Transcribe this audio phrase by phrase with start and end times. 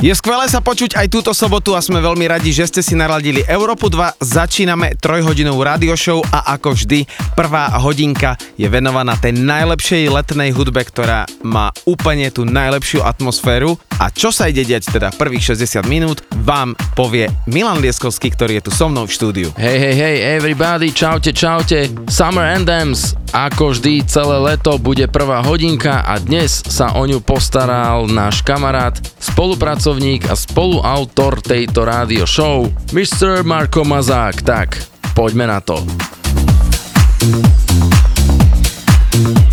[0.00, 3.44] Je skvelé sa počuť aj túto sobotu a sme veľmi radi, že ste si naladili
[3.44, 4.16] Európu 2.
[4.24, 7.04] Začíname trojhodinovú radio show a ako vždy
[7.36, 13.76] prvá hodinka je venovaná tej najlepšej letnej hudbe, ktorá má úplne tú najlepšiu atmosféru.
[14.00, 18.64] A čo sa ide diať teda prvých 60 minút, vám povie Milan Lieskovský, ktorý je
[18.64, 19.48] tu so mnou v štúdiu.
[19.60, 21.92] Hej, hej, hej, everybody, čaute, čaute.
[22.08, 28.08] Summer Anthems, ako vždy celé leto bude prvá hodinka a dnes sa o ňu postaral
[28.08, 29.89] náš kamarát, spolupracovník
[30.30, 33.42] a spoluautor tejto rádio show, Mr.
[33.42, 34.42] Marko Mazák.
[34.46, 34.78] Tak,
[35.18, 35.82] poďme na to.
[39.12, 39.49] It's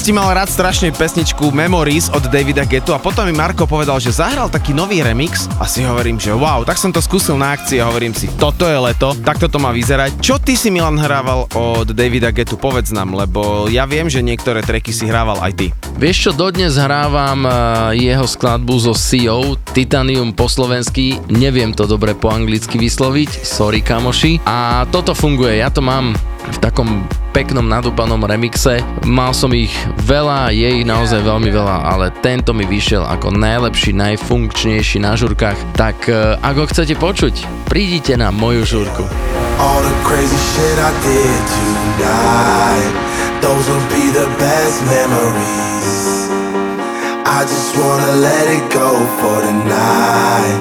[0.00, 4.16] minulosti mal rád strašne pesničku Memories od Davida Getu a potom mi Marko povedal, že
[4.16, 7.84] zahral taký nový remix a si hovorím, že wow, tak som to skúsil na akcii
[7.84, 10.16] a hovorím si, toto je leto, takto to má vyzerať.
[10.24, 14.64] Čo ty si Milan hrával od Davida Getu, povedz nám, lebo ja viem, že niektoré
[14.64, 15.66] treky si hrával aj ty.
[16.00, 17.52] Vieš čo, dodnes hrávam eh,
[18.00, 24.48] jeho skladbu zo CEO, Titanium po slovensky, neviem to dobre po anglicky vysloviť, sorry kamoši.
[24.48, 28.82] A toto funguje, ja to mám v takom peknom nadúpanom remixe.
[29.06, 29.72] Mal som ich
[30.04, 35.58] veľa, je ich naozaj veľmi veľa, ale tento mi vyšiel ako najlepší, najfunkčnejší na žurkách.
[35.78, 39.06] Tak eh, ak ho chcete počuť, prídite na moju žurku.
[39.60, 42.92] All the crazy shit I did tonight,
[43.44, 46.30] those will be the best memories.
[47.30, 48.90] I just wanna let it go
[49.22, 50.60] for tonight.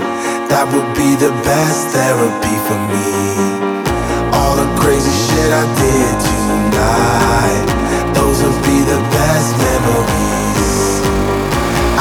[0.49, 3.09] That would be the best therapy for me.
[4.33, 6.38] All the crazy shit I did tonight,
[8.13, 10.75] Those will be the best memories.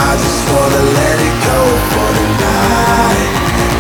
[0.09, 3.31] I just wanna let it go for tonight.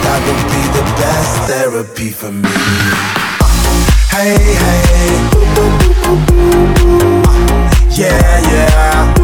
[0.05, 0.20] That
[0.55, 2.56] be the best therapy for me.
[4.10, 5.12] Hey, hey.
[7.90, 9.14] Yeah, yeah.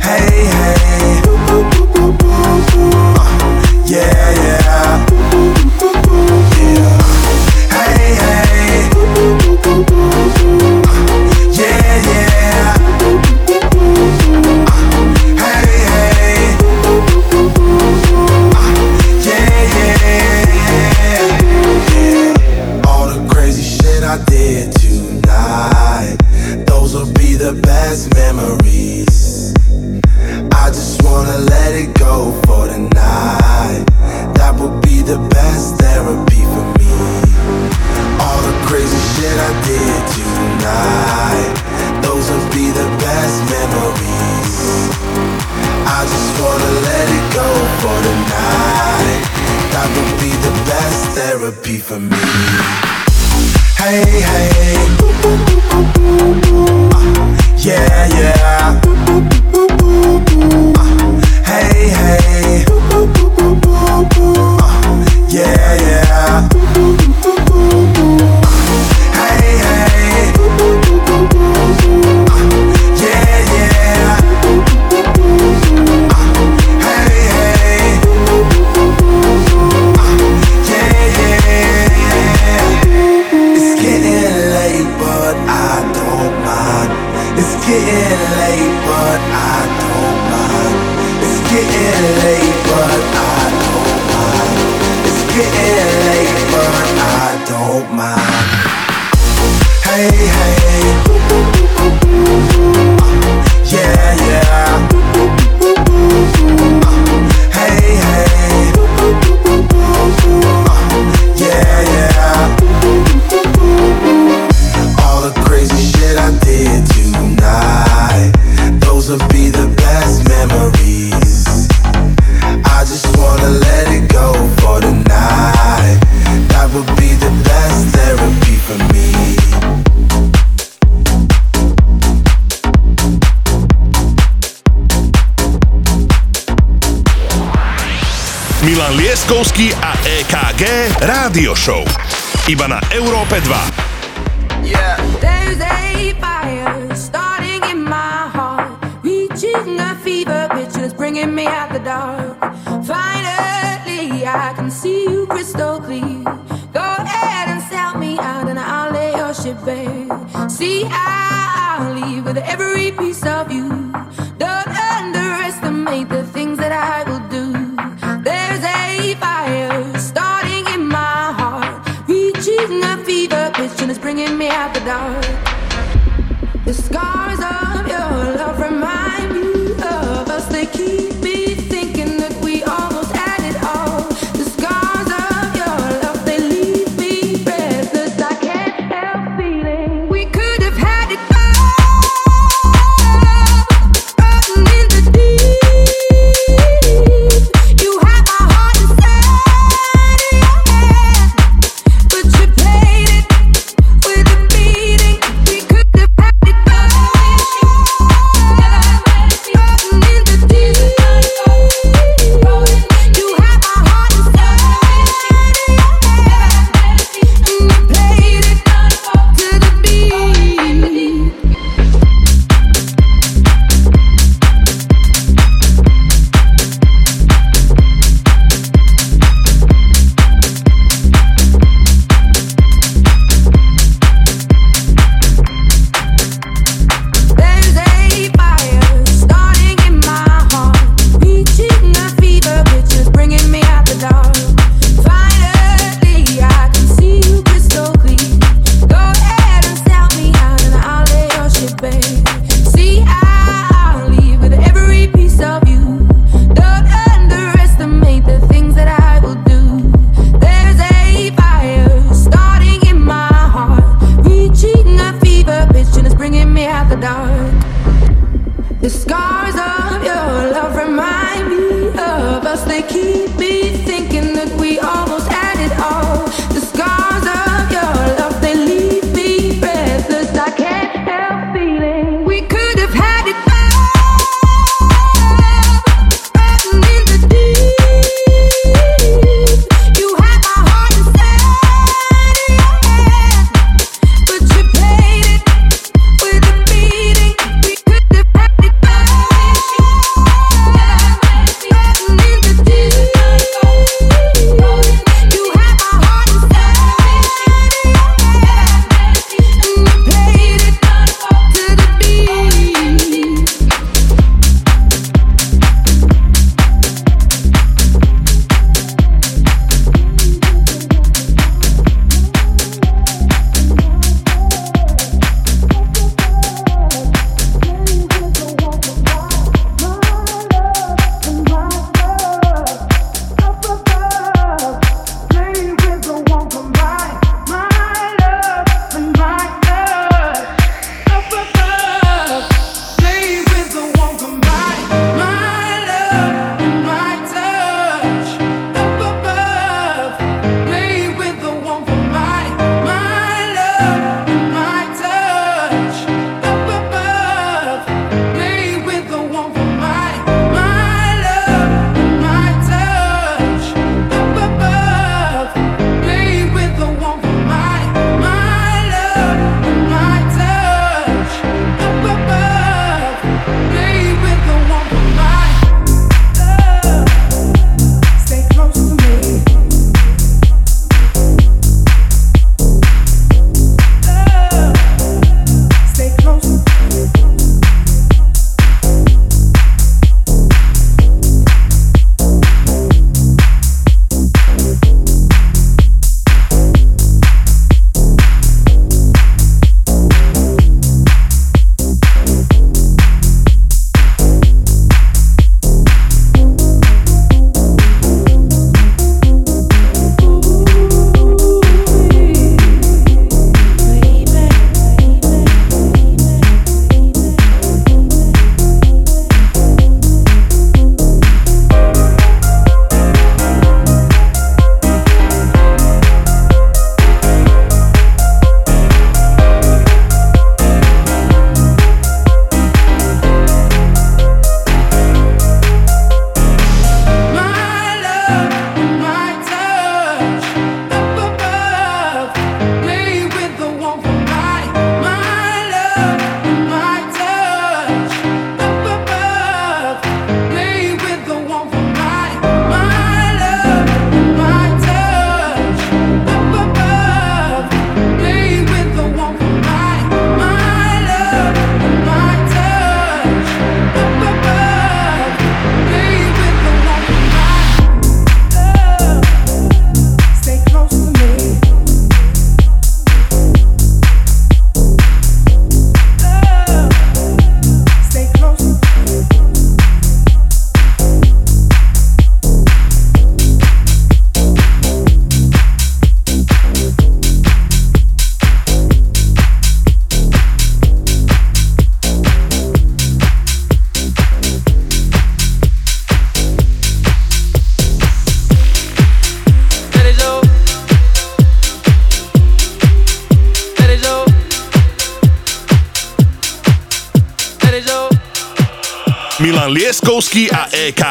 [0.00, 1.22] Hey, hey.
[3.86, 4.61] Yeah, yeah.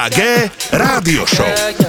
[0.02, 1.81] EKG Rádio Show.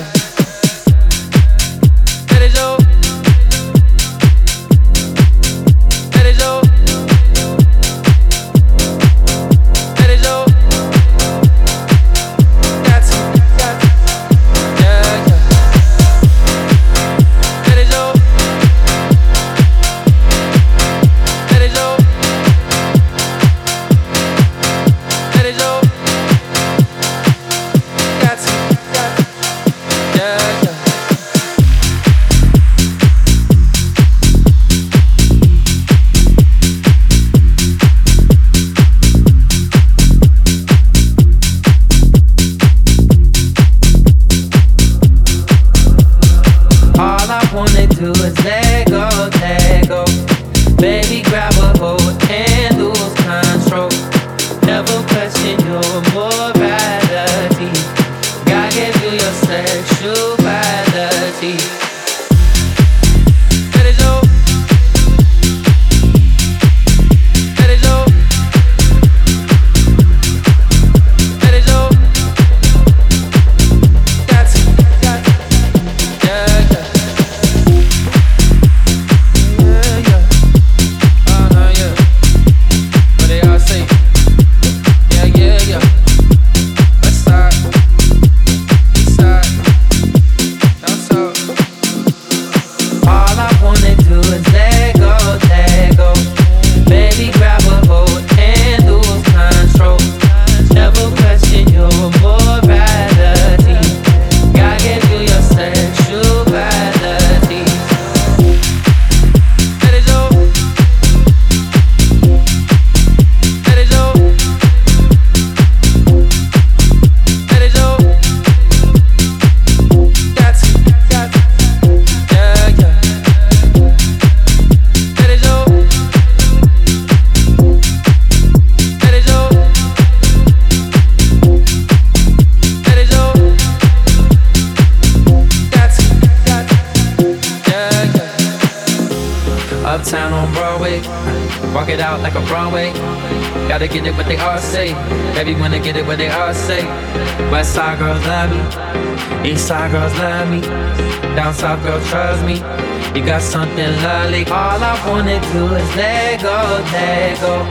[153.53, 154.47] Something lovely.
[154.47, 156.57] All I wanna do is let go,
[156.89, 157.69] let go.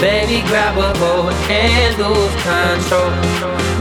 [0.00, 3.12] Baby, grab a hold and lose control.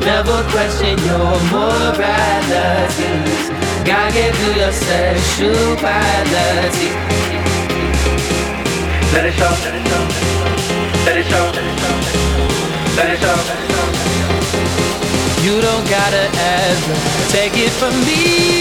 [0.03, 3.55] Never question your moralities.
[3.87, 6.91] God gave you your sexuality.
[9.13, 9.53] Let it show.
[11.05, 11.45] Let it show.
[12.97, 13.39] Let it show.
[15.45, 16.95] You don't gotta ever
[17.31, 18.58] take it from me.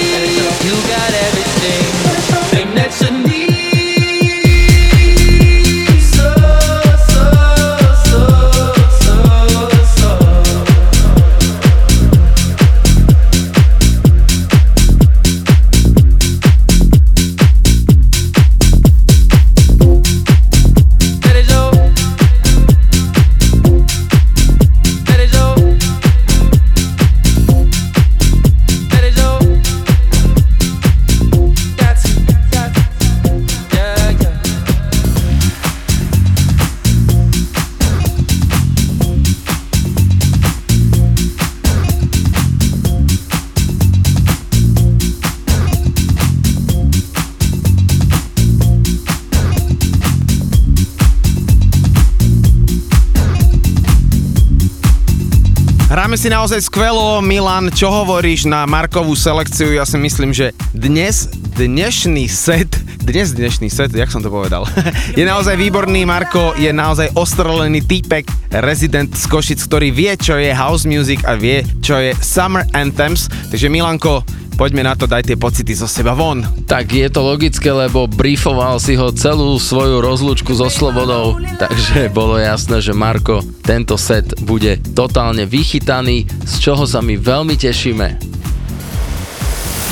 [56.19, 59.71] Si naozaj skvelo, Milan, čo hovoríš na Markovú selekciu?
[59.71, 62.67] Ja si myslím, že dnes, dnešný set,
[62.99, 64.67] dnes dnešný set, jak som to povedal,
[65.19, 70.51] je naozaj výborný, Marko je naozaj ostrelený týpek, rezident z Košic, ktorý vie, čo je
[70.51, 73.31] house music a vie, čo je summer anthems.
[73.55, 74.27] Takže Milanko,
[74.59, 76.43] poďme na to, daj tie pocity zo seba von.
[76.67, 82.35] Tak je to logické, lebo briefoval si ho celú svoju rozlúčku so Slobodou, takže bolo
[82.35, 88.19] jasné, že Marko tento set bude totálne vychytaný, z čoho sa my veľmi tešíme.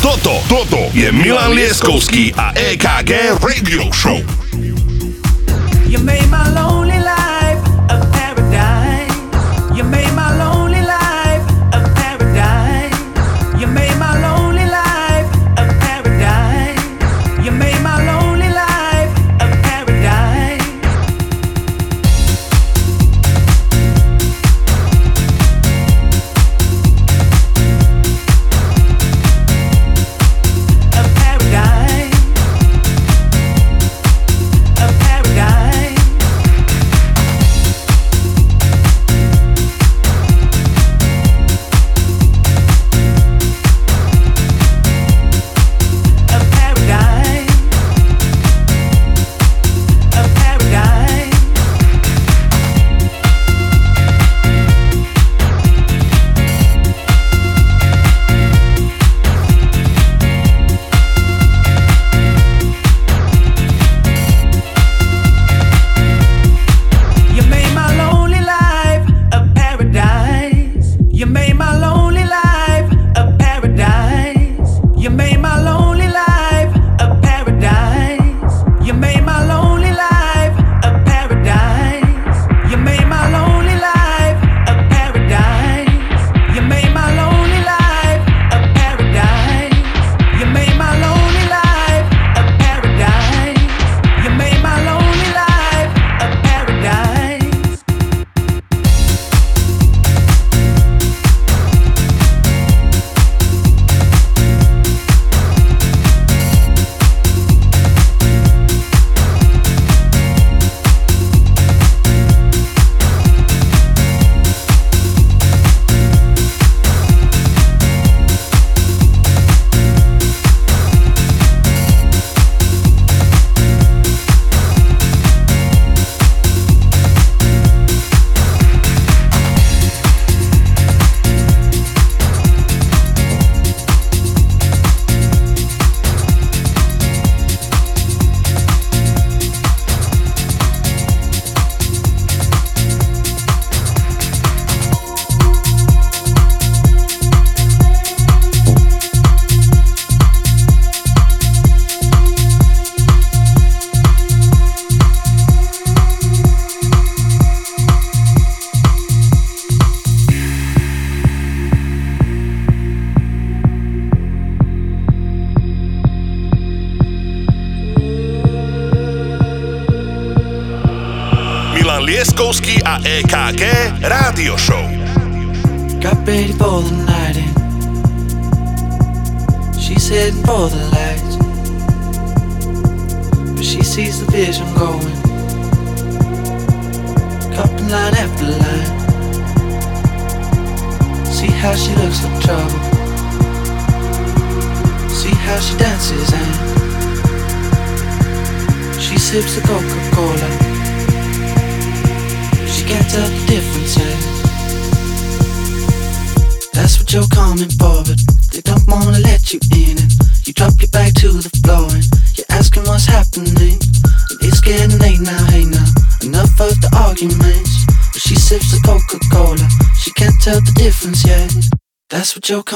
[0.02, 4.45] Toto, toto je Milan Lieskovský a EKG Radio Show.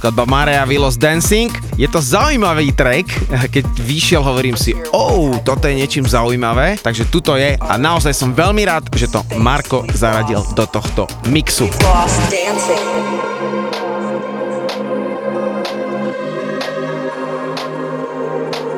[0.00, 1.52] skladba Marea Willows Dancing.
[1.76, 3.04] Je to zaujímavý track,
[3.52, 8.32] keď vyšiel hovorím si, oh, toto je niečím zaujímavé, takže tuto je a naozaj som
[8.32, 11.68] veľmi rád, že to Marko zaradil do tohto mixu.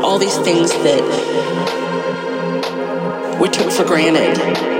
[0.02, 1.06] All these things that
[3.38, 4.71] we took for granted.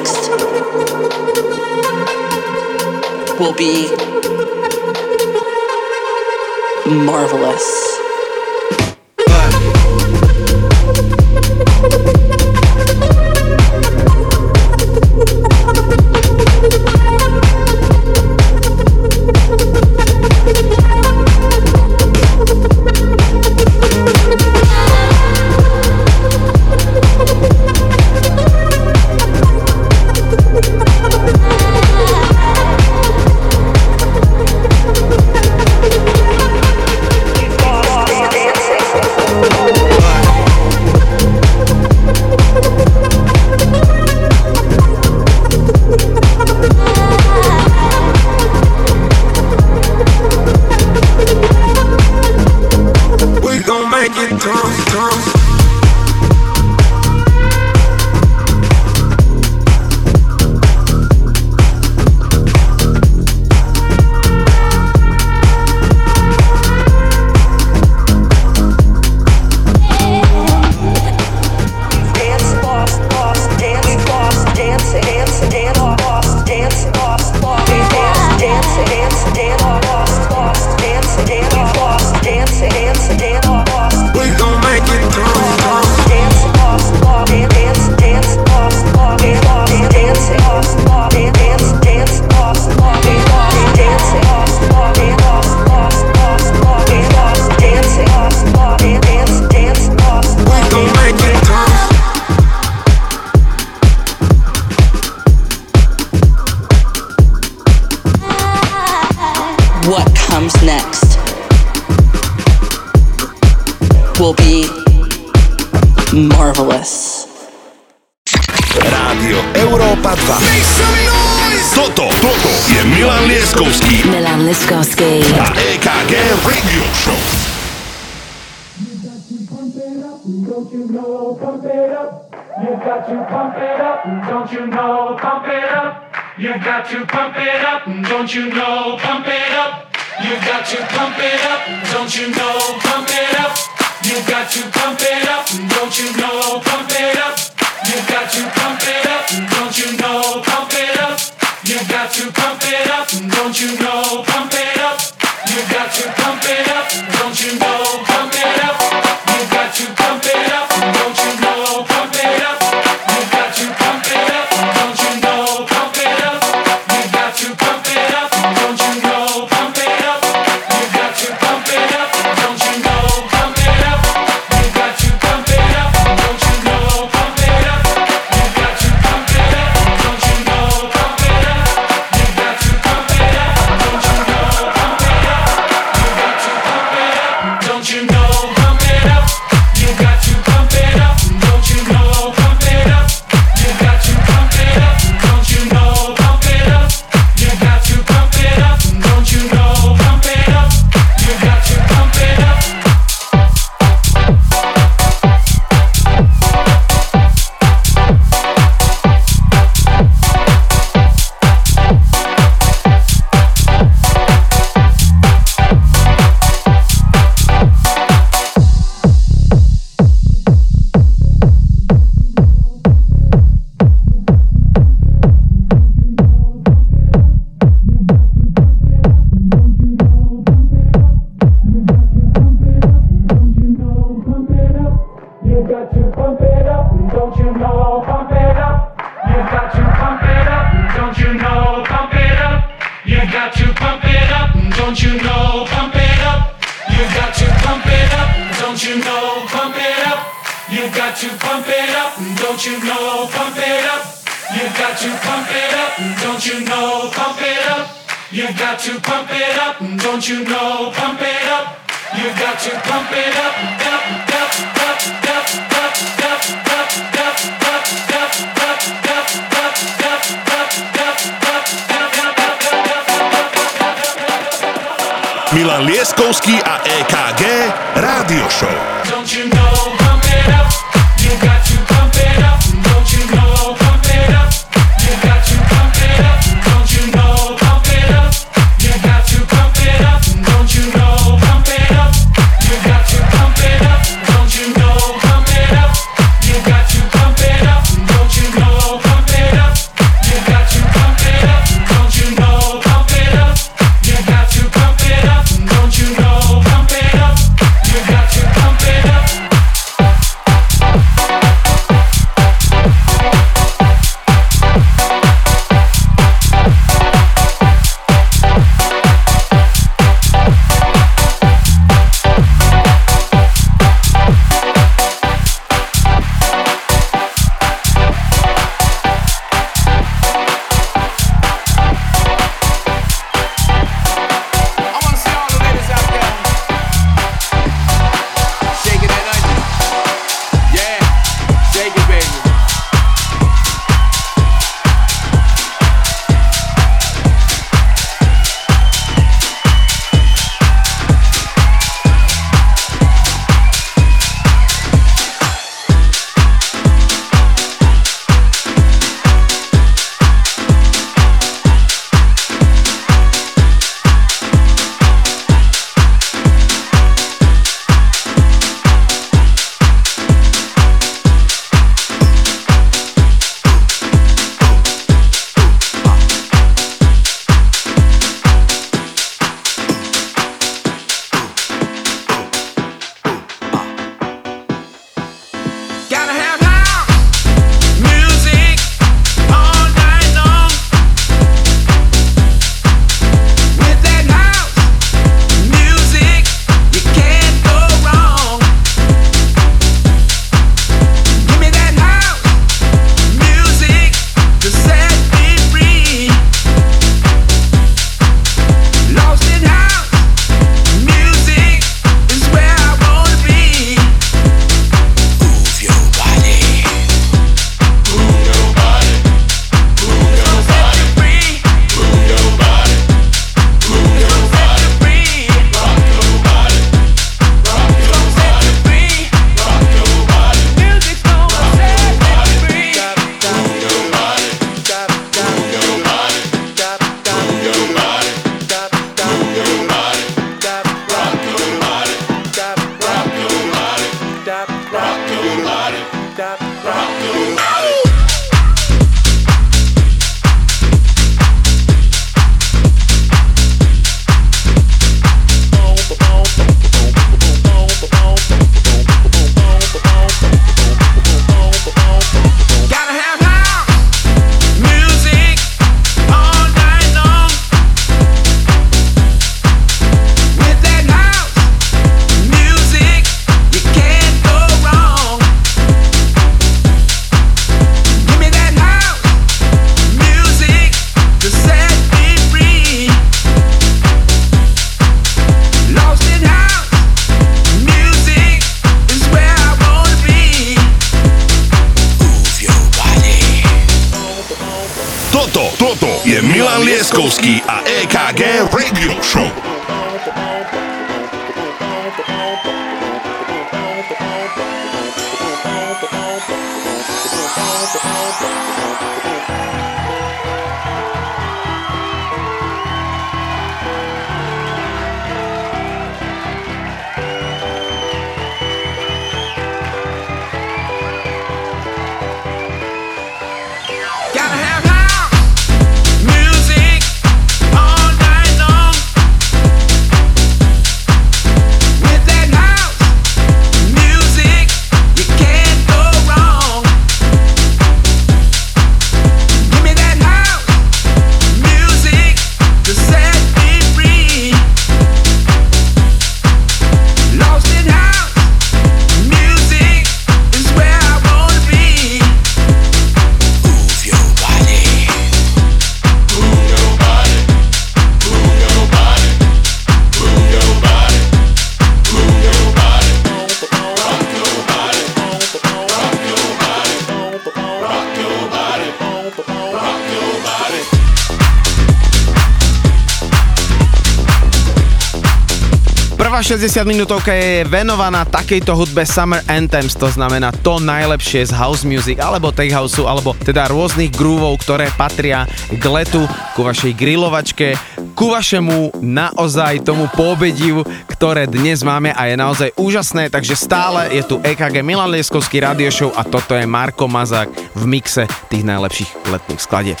[576.48, 582.16] 60 minútovka je venovaná takejto hudbe Summer Anthems, to znamená to najlepšie z house music
[582.24, 586.24] alebo tech houseu, alebo teda rôznych grúvov, ktoré patria k letu,
[586.56, 587.76] ku vašej grilovačke,
[588.16, 594.24] ku vašemu naozaj tomu pobediu, ktoré dnes máme a je naozaj úžasné, takže stále je
[594.24, 599.28] tu EKG Milan Lieskovský Radio Show a toto je Marko Mazák v mixe tých najlepších
[599.28, 600.00] letných skladieb.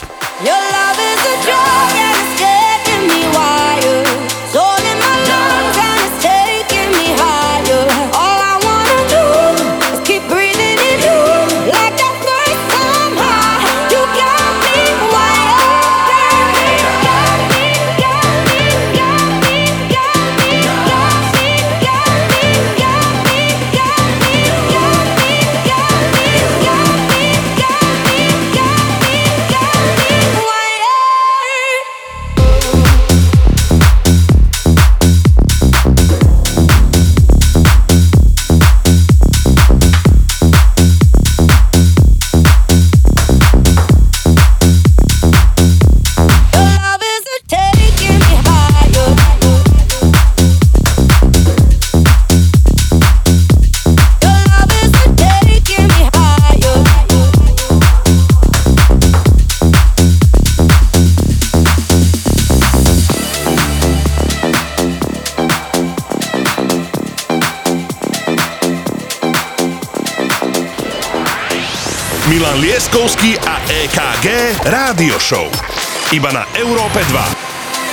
[76.12, 77.12] iba na Európe 2.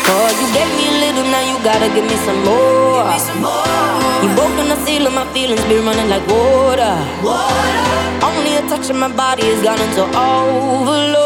[0.08, 3.04] Cause you gave me a little, now you gotta give me some more.
[3.04, 3.66] Give me some more.
[4.24, 6.96] You broke on the ceiling of my feelings, be running like water.
[7.20, 8.24] water.
[8.24, 11.25] Only a touch of my body has gone into overload.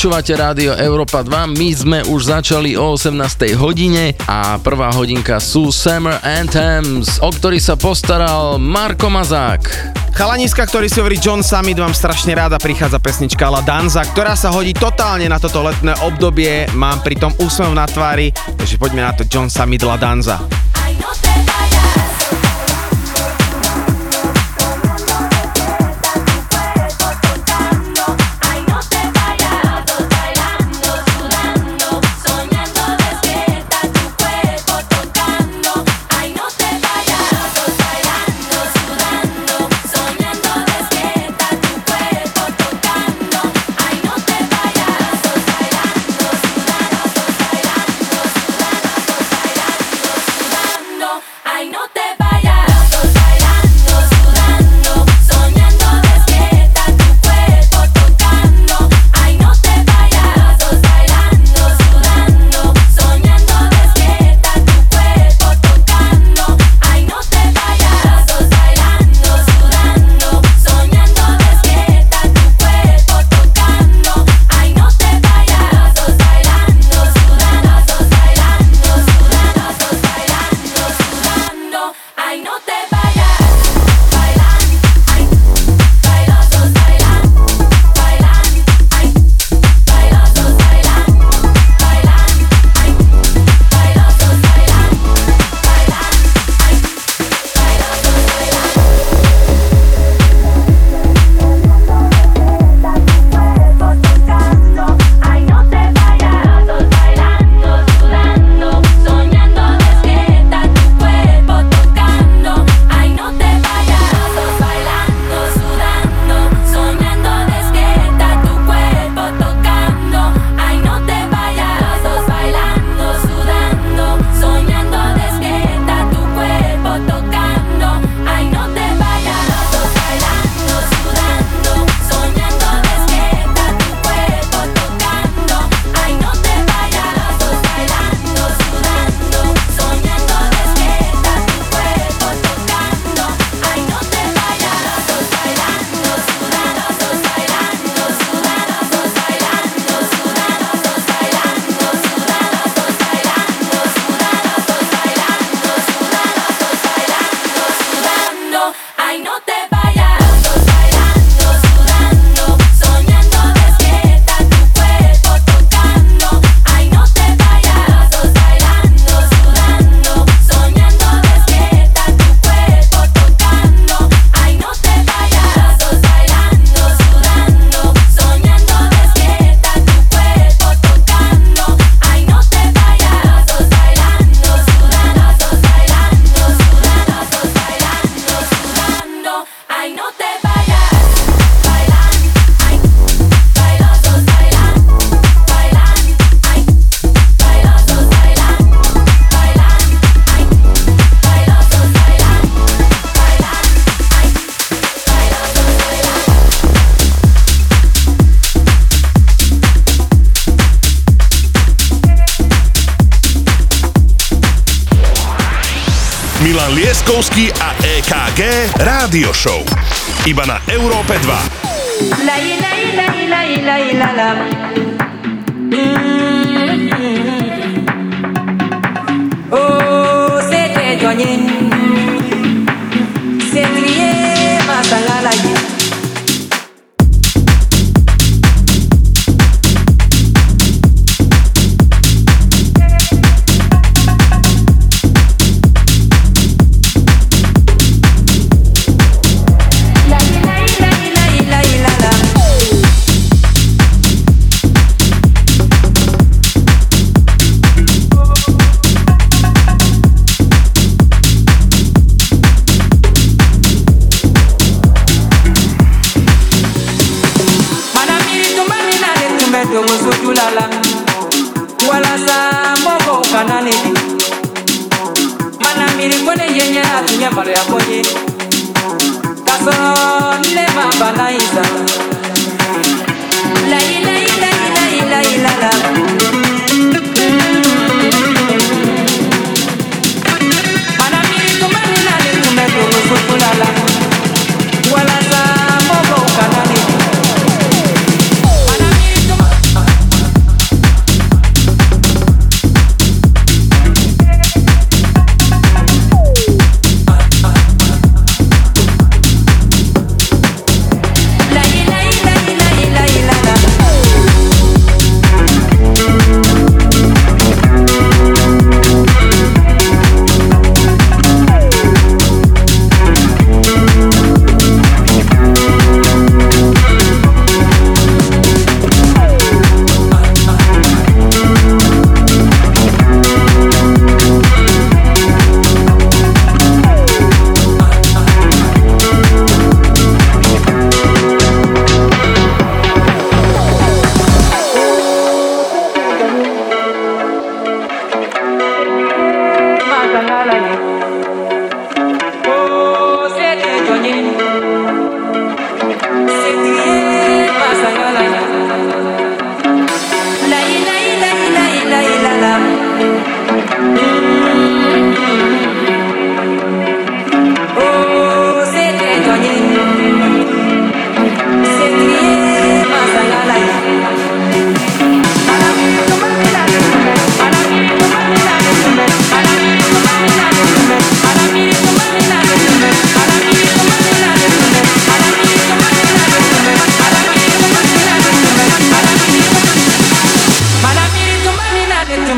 [0.00, 3.20] Počúvate rádio Európa 2, my sme už začali o 18.
[3.60, 9.60] hodine a prvá hodinka sú Summer Anthems, o ktorý sa postaral Marko Mazák.
[10.16, 14.48] Chalaniska, ktorý si hovorí John Summit, vám strašne ráda prichádza pesnička La Danza, ktorá sa
[14.48, 19.12] hodí totálne na toto letné obdobie, mám pri tom úsmev na tvári, takže poďme na
[19.12, 20.59] to John Summit La Danza.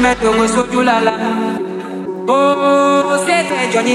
[0.02, 1.12] mẹ́tò owó sójú lálá.
[2.28, 3.94] Ó ṣètò ẹjọ ni.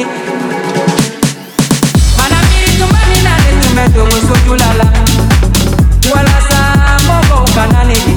[2.17, 4.85] Màdà mi tún bá mi lálẹ́ tún mẹ́tò owó sójú lálá.
[6.09, 6.59] Wọ́n lásà
[7.07, 8.11] mọ́bọ̀ kàná nìyí.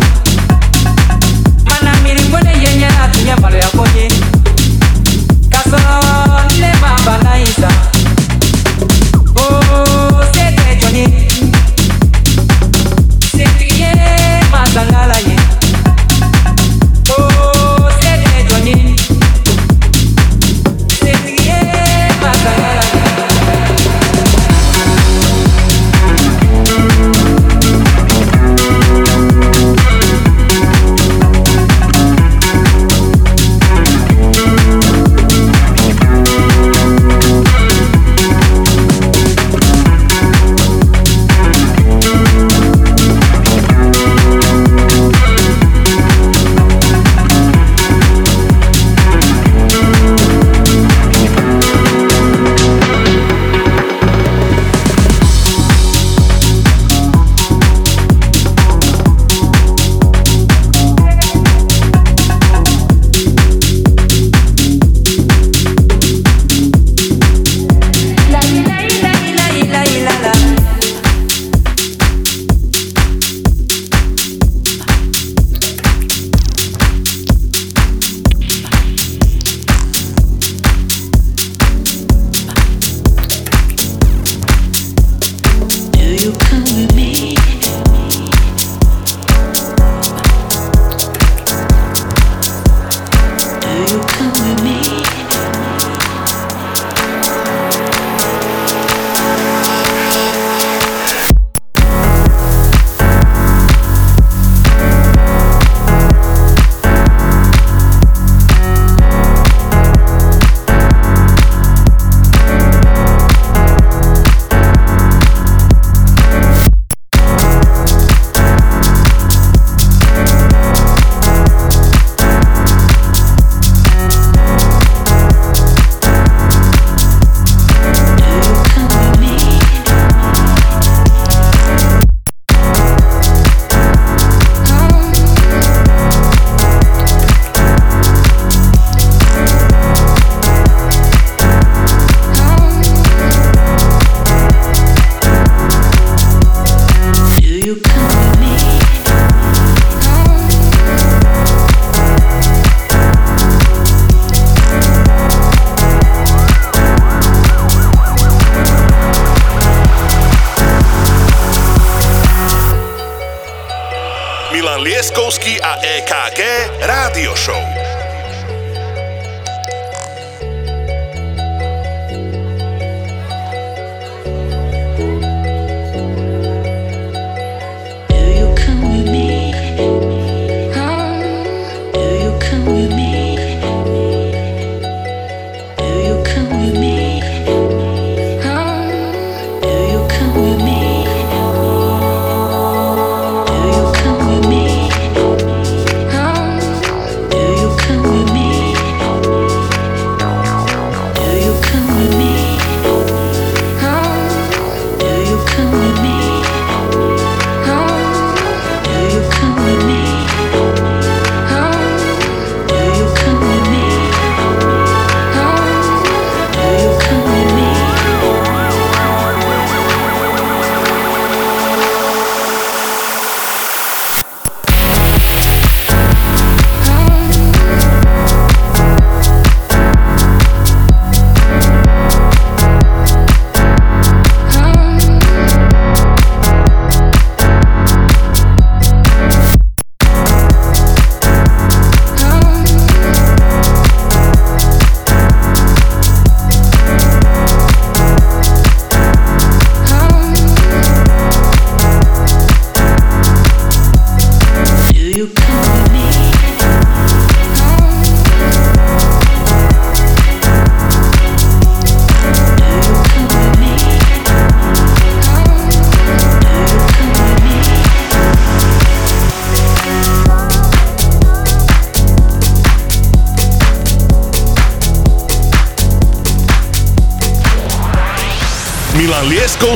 [1.68, 4.08] Màdà mi rí kọ́lé yẹn yẹn láti yẹn balẹ̀ àkọ́jẹ́.
[5.52, 6.09] Kásán.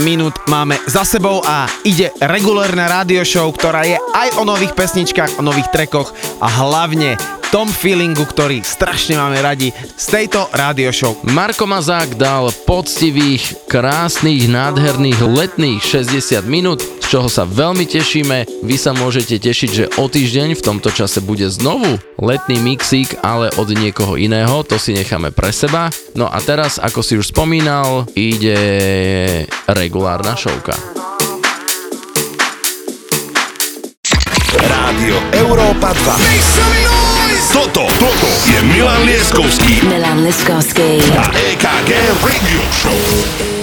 [0.00, 5.36] minút máme za sebou a ide regulárna rádio show, ktorá je aj o nových pesničkách,
[5.36, 7.20] o nových trekoch a hlavne
[7.50, 11.18] tom feelingu, ktorý strašne máme radi z tejto rádio show.
[11.26, 18.62] Marko Mazák dal poctivých, krásnych, nádherných letných 60 minút, z čoho sa veľmi tešíme.
[18.62, 23.50] Vy sa môžete tešiť, že o týždeň v tomto čase bude znovu letný mixík, ale
[23.58, 25.90] od niekoho iného, to si necháme pre seba.
[26.14, 28.58] No a teraz, ako si už spomínal, ide
[29.70, 30.74] regulárna showka.
[34.58, 37.54] Rádio Európa 2.
[37.54, 41.02] Toto, toto je Milan Lieskovský Milan Liskovský.
[41.18, 41.90] a EKG
[42.22, 43.59] Radio Show.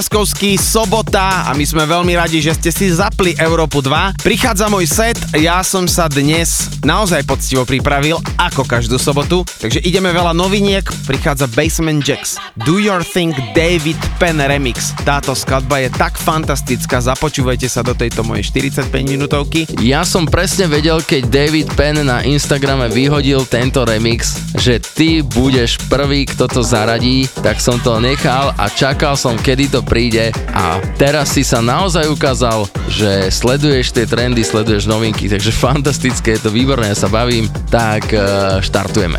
[0.00, 4.24] Lieskovský, sobota a my sme veľmi radi, že ste si zapli Európu 2.
[4.24, 10.08] Prichádza môj set, ja som sa dnes naozaj poctivo pripravil, ako každú sobotu, takže ideme
[10.08, 14.96] veľa noviniek, prichádza Basement Jacks, Do Your Thing David Penn Remix.
[15.04, 19.68] Táto skladba je tak fantastická, započúvajte sa do tejto mojej 45 minútovky.
[19.84, 25.76] Ja som presne vedel, keď David Penn na Instagrame vyhodil tento remix, že ty budeš
[25.92, 30.78] prvý, kto to zaradí, tak som to nechal a čakal som, kedy to príde a
[30.94, 36.54] teraz si sa naozaj ukázal, že sleduješ tie trendy, sleduješ novinky, takže fantastické, je to
[36.54, 39.18] výborné, ja sa bavím, tak uh, štartujeme.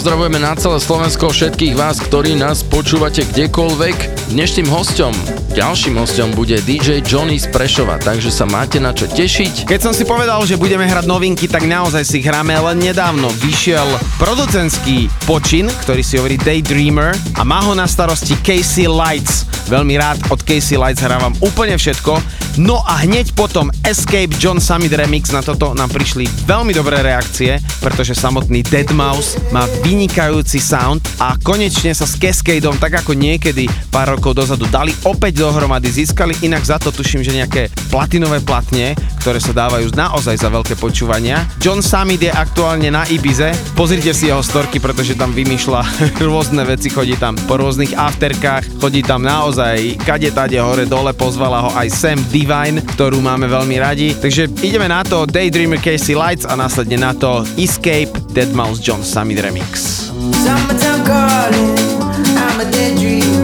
[0.00, 4.32] Pozdravujeme na celé Slovensko všetkých vás, ktorí nás počúvate kdekoľvek.
[4.32, 5.12] Dnešným hosťom,
[5.52, 9.68] ďalším hosťom bude DJ Johnny z Prešova, takže sa máte na čo tešiť.
[9.68, 13.84] Keď som si povedal, že budeme hrať novinky, tak naozaj si hráme, len nedávno vyšiel
[14.16, 19.44] producentský počin, ktorý si hovorí Daydreamer a má ho na starosti Casey Lights.
[19.68, 22.39] Veľmi rád od Casey Lights hrávam úplne všetko.
[22.58, 27.62] No a hneď potom Escape John Summit Remix, na toto nám prišli veľmi dobré reakcie,
[27.78, 34.18] pretože samotný Deadmau5 má vynikajúci sound a konečne sa s Cascadeom, tak ako niekedy pár
[34.18, 39.38] rokov dozadu, dali opäť dohromady, získali inak za to, tuším, že nejaké platinové platne, ktoré
[39.38, 41.44] sa dávajú naozaj za veľké počúvania.
[41.60, 45.80] John Summit je aktuálne na Ibize, pozrite si jeho storky, pretože tam vymýšľa
[46.28, 51.68] rôzne veci, chodí tam po rôznych afterkách, chodí tam naozaj kade tade hore dole, pozvala
[51.68, 54.16] ho aj Sam Divine, ktorú máme veľmi radi.
[54.16, 59.44] Takže ideme na to Daydreamer Casey Lights a následne na to Escape Deadmau5 John Summit
[59.44, 60.08] Remix.
[60.40, 61.76] Summertime calling,
[62.34, 63.39] I'm a daydreamer.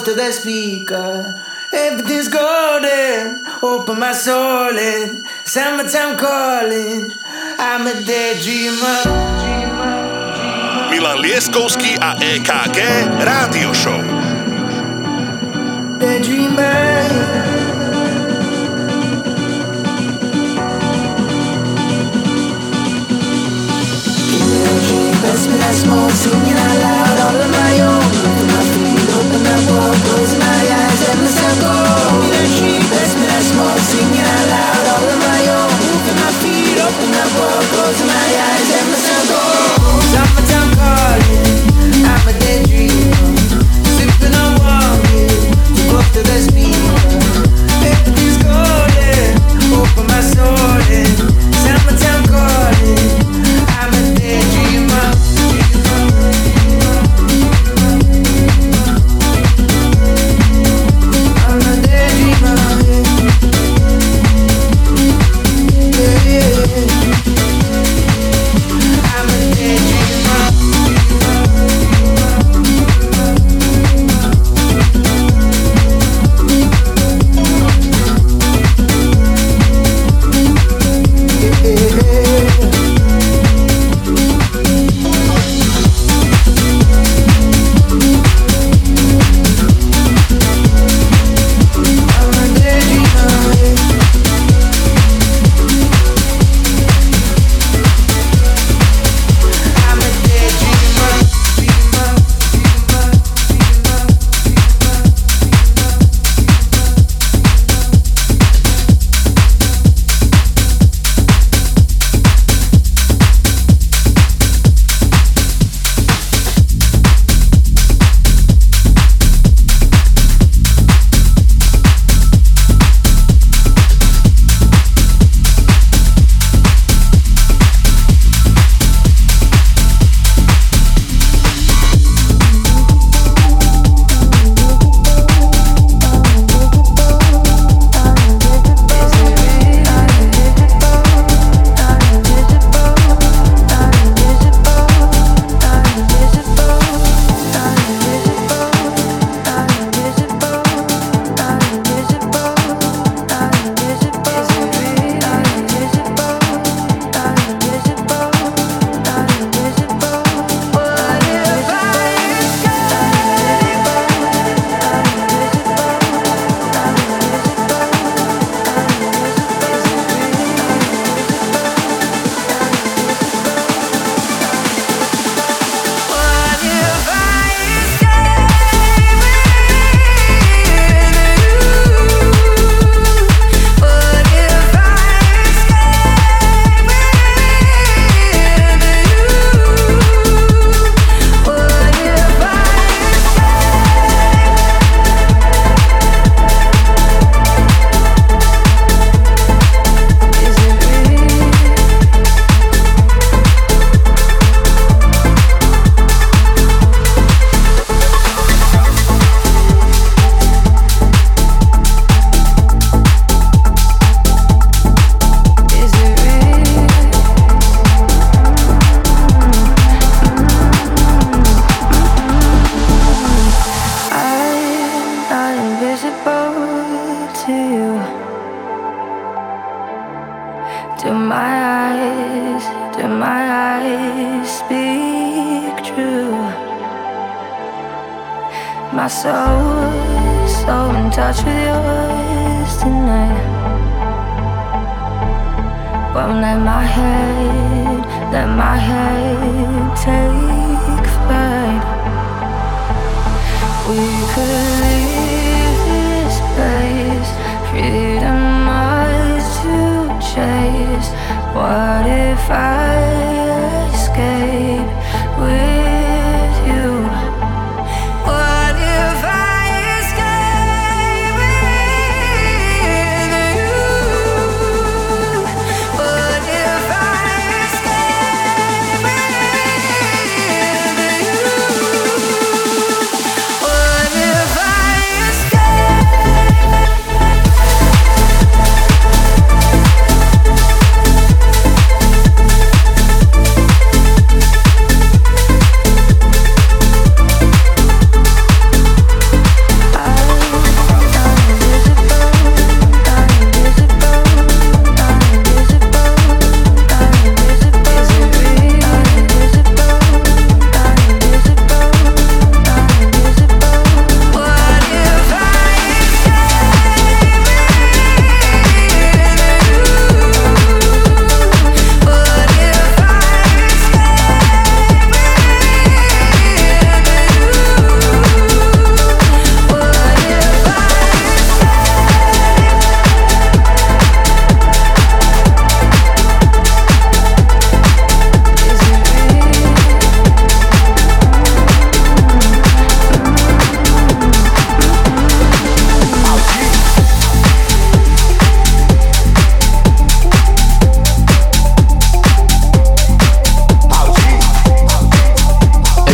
[0.00, 1.40] Close to the speaker.
[1.72, 5.24] Everything's golden, open my soul in.
[5.44, 7.12] Summertime calling,
[7.58, 9.04] I'm a daydreamer.
[10.90, 12.78] Milan Lieskovský a EKG
[13.24, 14.00] Rádio Show.
[15.98, 17.08] Daydreamer.
[25.22, 28.19] Pass me that smoke, singing out loud, all on my own.
[30.04, 30.64] Closing my
[38.14, 39.59] eyes, let myself go.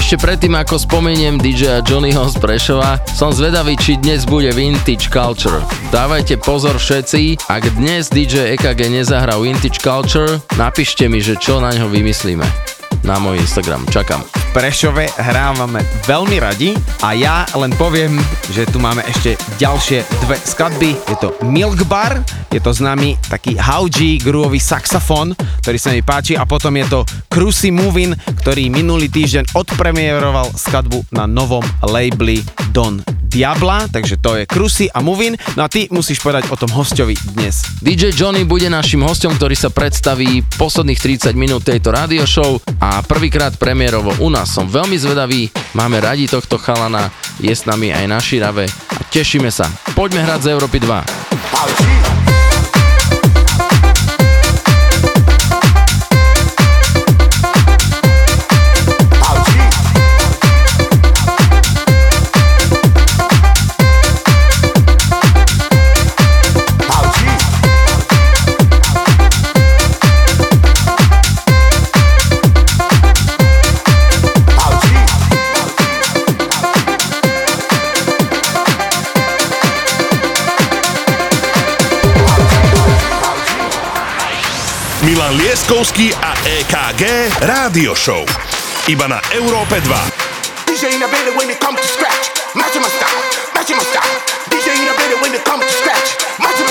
[0.07, 5.59] Ešte predtým, ako spomeniem DJ Johnnyho z Prešova, som zvedavý, či dnes bude Vintage Culture.
[5.91, 11.75] Dávajte pozor všetci, ak dnes DJ EKG nezahrá Vintage Culture, napíšte mi, že čo na
[11.75, 12.47] ňo vymyslíme.
[13.03, 13.83] Na môj Instagram.
[13.91, 14.36] Čakám.
[14.57, 16.73] Prešove hrávame veľmi radi
[17.05, 18.17] a ja len poviem,
[18.49, 20.97] že tu máme ešte ďalšie dve skladby.
[21.13, 26.41] Je to Milk Bar, je to známy taký Hauji groovový saxofón, ktorý sa mi páči
[26.41, 32.41] a potom je to Cruisy Movin, ktorý minulý týždeň odpremieroval skladbu na novom labeli
[32.73, 33.05] Don
[33.37, 35.37] Diabla, takže to je Krusy a Movin.
[35.61, 37.69] No a ty musíš povedať o tom hostovi dnes.
[37.85, 40.97] DJ Johnny bude našim hostom, ktorý sa predstaví posledných
[41.29, 44.57] 30 minút tejto radio show a prvýkrát premiérovo u nás.
[44.57, 49.53] Som veľmi zvedavý, máme radi tohto chalana, je s nami aj na Širave a tešíme
[49.53, 49.69] sa.
[49.93, 51.47] Poďme hrať z Európy 2.
[51.53, 52.26] Milan
[85.67, 87.03] Lieskovský a EKG
[87.43, 88.23] Rádio Show.
[88.87, 90.71] Iba na Európe 2.
[90.71, 92.31] DJ in a better when it comes to scratch.
[92.55, 94.15] Matching my style, matching my style.
[94.47, 96.23] DJ in a better when it comes to scratch.
[96.39, 96.66] Matching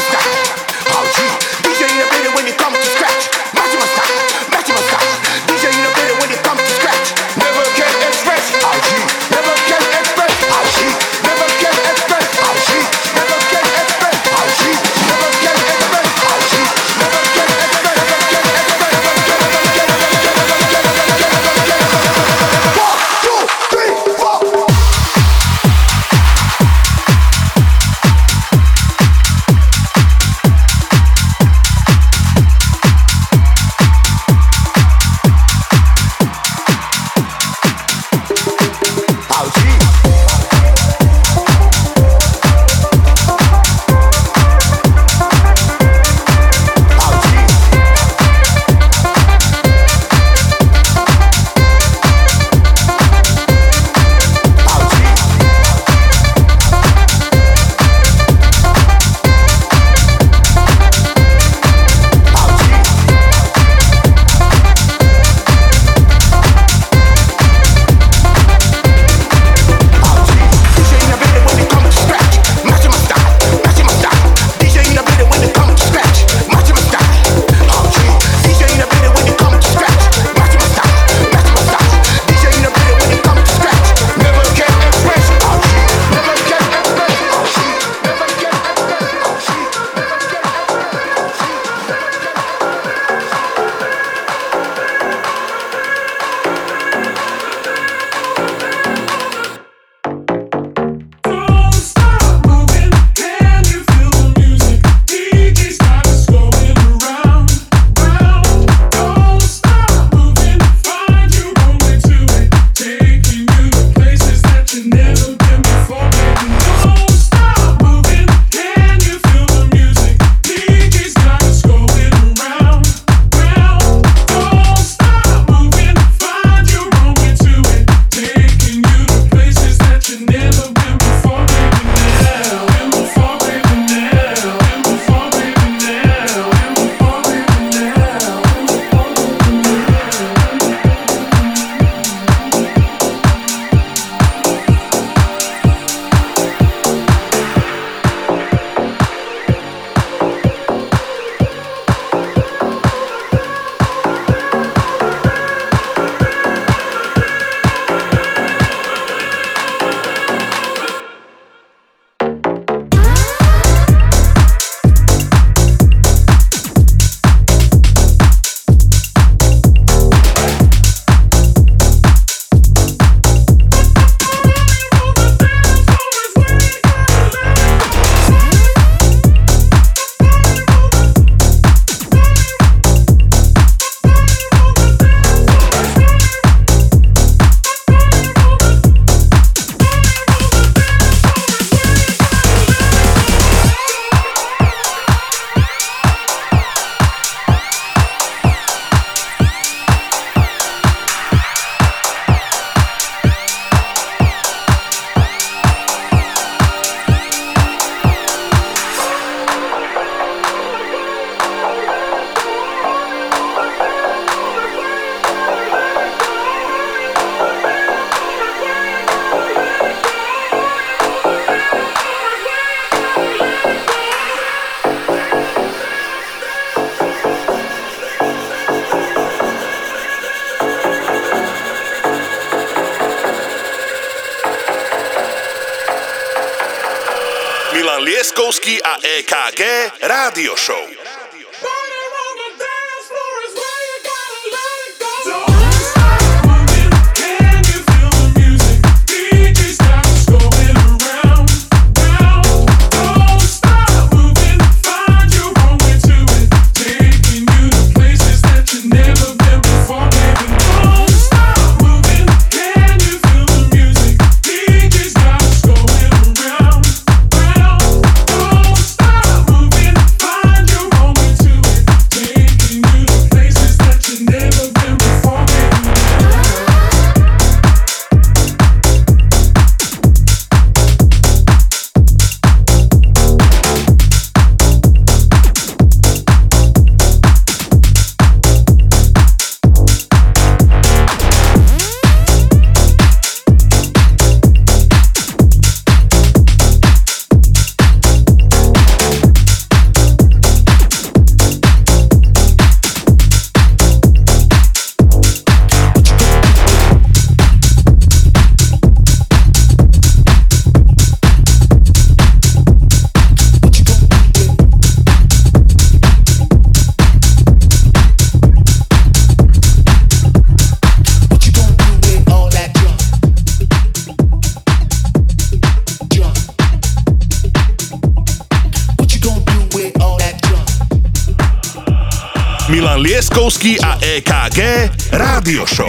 [335.46, 335.85] Radioso.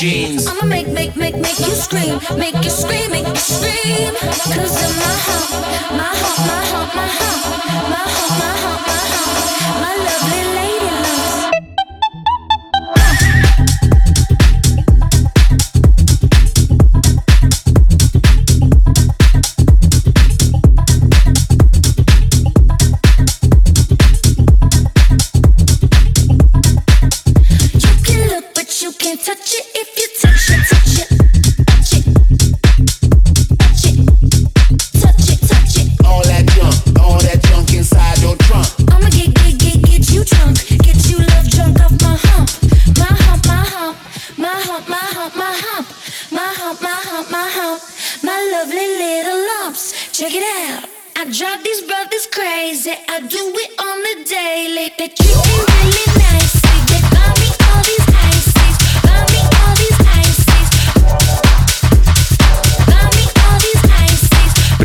[0.00, 0.46] jeans.
[0.46, 4.14] I'ma make, make, make, make you scream, make you scream, make you scream.
[4.14, 6.19] Cause in my heart, my heart.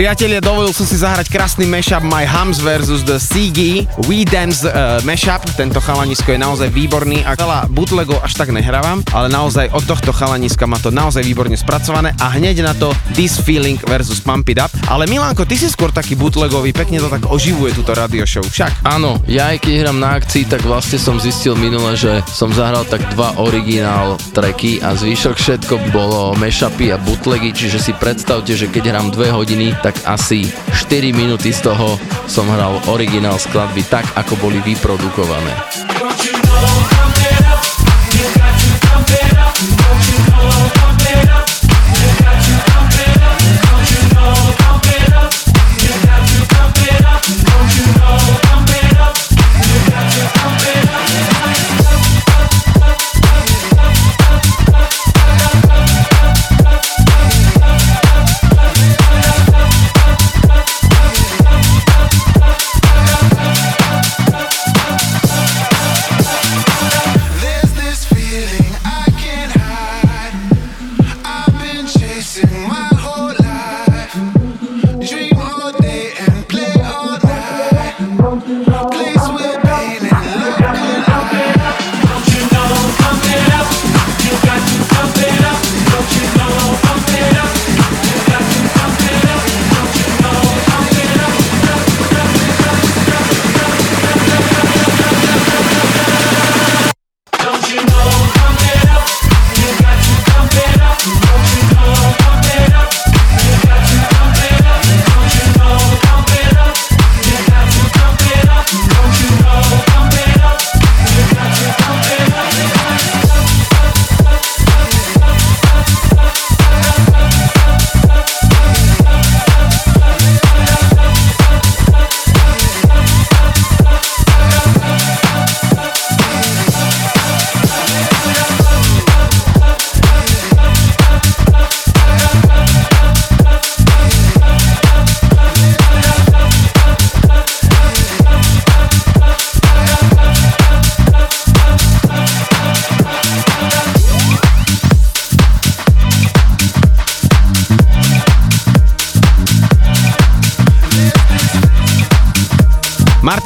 [0.06, 5.02] Priatelia, dovolil som si zahrať krásny mashup My Hums versus The CG We Dance uh,
[5.02, 5.42] mashup.
[5.58, 10.14] Tento chalanisko je naozaj výborný a veľa bootlegov až tak nehrávam, ale naozaj od tohto
[10.14, 14.62] chalaniska má to naozaj výborne spracované a hneď na to This Feeling versus Pump It
[14.62, 14.70] Up.
[14.86, 18.46] Ale Milanko, ty si skôr taký bootlegový, pekne to tak oživuje túto radio show.
[18.46, 18.86] Však.
[18.86, 22.86] Áno, ja aj keď hrám na akcii, tak vlastne som zistil minule, že som zahral
[22.86, 28.70] tak dva originál tracky a zvyšok všetko bolo mashupy a bootlegy, čiže si predstavte, že
[28.70, 31.96] keď hrám dve hodiny, tak asi 4 minúty z toho
[32.28, 35.95] som hral originál skladby tak, ako boli vyprodukované.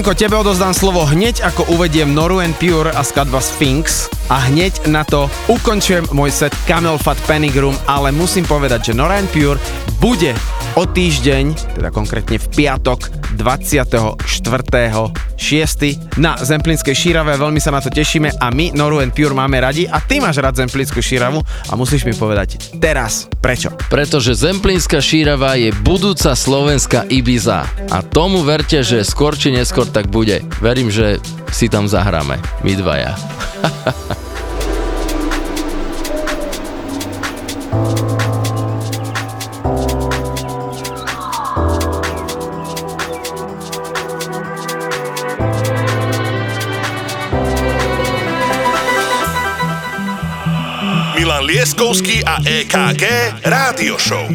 [0.05, 4.85] Milanko, tebe odozdám slovo hneď ako uvediem Noru and Pure a skladba Sphinx a hneď
[4.85, 9.25] na to ukončujem môj set Camel Fat Panic Room, ale musím povedať, že Nora and
[9.33, 9.57] Pure
[9.97, 10.37] bude
[10.77, 14.21] o týždeň, teda konkrétne v piatok 24.
[15.41, 16.21] 6.
[16.21, 19.89] na Zemplinskej šírave, veľmi sa na to tešíme a my Noru and Pure máme radi
[19.89, 23.73] a ty máš rád Zemplínsku šíravu a musíš mi povedať teraz prečo.
[23.89, 27.65] Pretože Zemplínska šírava je budúca slovenská Ibiza.
[27.91, 30.41] A tomu verte, že skôr či neskôr tak bude.
[30.57, 31.21] Verím, že
[31.53, 32.41] si tam zahráme.
[32.65, 33.13] My dvaja.
[51.15, 53.03] Milan Lieskovský a EKG
[53.45, 54.25] Rádio Show.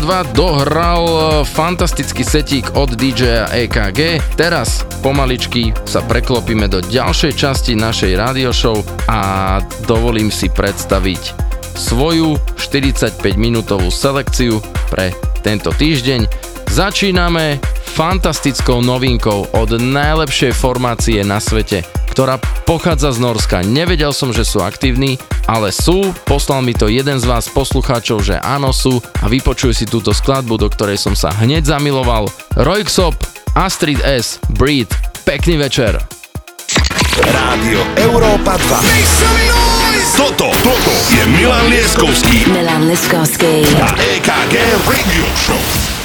[0.00, 1.04] 2 dohral
[1.44, 4.24] fantastický setík od DJ EKG.
[4.32, 8.80] Teraz pomaličky sa preklopíme do ďalšej časti našej radio show
[9.12, 11.36] a dovolím si predstaviť
[11.76, 15.12] svoju 45-minútovú selekciu pre
[15.44, 16.24] tento týždeň.
[16.72, 17.60] Začíname
[17.92, 23.60] fantastickou novinkou od najlepšej formácie na svete, ktorá pochádza z Norska.
[23.66, 25.20] Nevedel som, že sú aktívni,
[25.50, 26.14] ale sú.
[26.22, 30.54] Poslal mi to jeden z vás poslucháčov, že áno sú a vypočuj si túto skladbu,
[30.54, 32.30] do ktorej som sa hneď zamiloval.
[32.54, 33.18] Rojksop,
[33.58, 34.86] Astrid S, Breed.
[35.26, 35.98] Pekný večer.
[37.18, 40.14] Rádio Európa 2.
[40.14, 43.66] Toto, toto je Milan Lieskovský Milan Liskovský.
[43.82, 44.54] a EKG
[44.86, 45.99] Radio Show.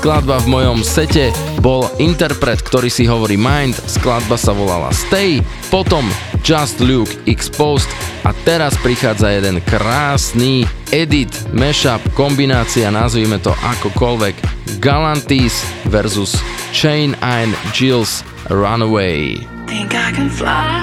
[0.00, 1.28] skladba v mojom sete
[1.60, 6.08] bol interpret, ktorý si hovorí Mind, skladba sa volala Stay, potom
[6.40, 7.92] Just Luke Exposed
[8.24, 14.40] a teraz prichádza jeden krásny edit, mashup, kombinácia, nazvime to akokoľvek,
[14.80, 15.60] Galantis
[15.92, 16.40] versus
[16.72, 19.36] Chain and Jill's Runaway.
[19.68, 20.80] Think I can fly.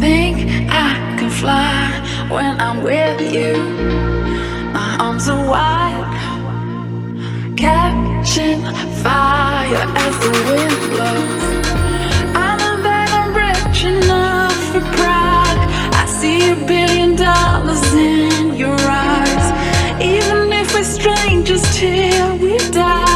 [0.00, 1.92] Think I can fly
[2.32, 3.60] When I'm with you.
[4.72, 5.93] My arms are wide.
[8.34, 8.62] catching
[9.02, 11.44] fire as the wind blows.
[12.34, 15.60] I'm a venom rich enough for pride.
[15.92, 20.02] I see a billion dollars in your eyes.
[20.02, 23.13] Even if we're strangers till we die.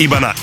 [0.00, 0.37] Ибана.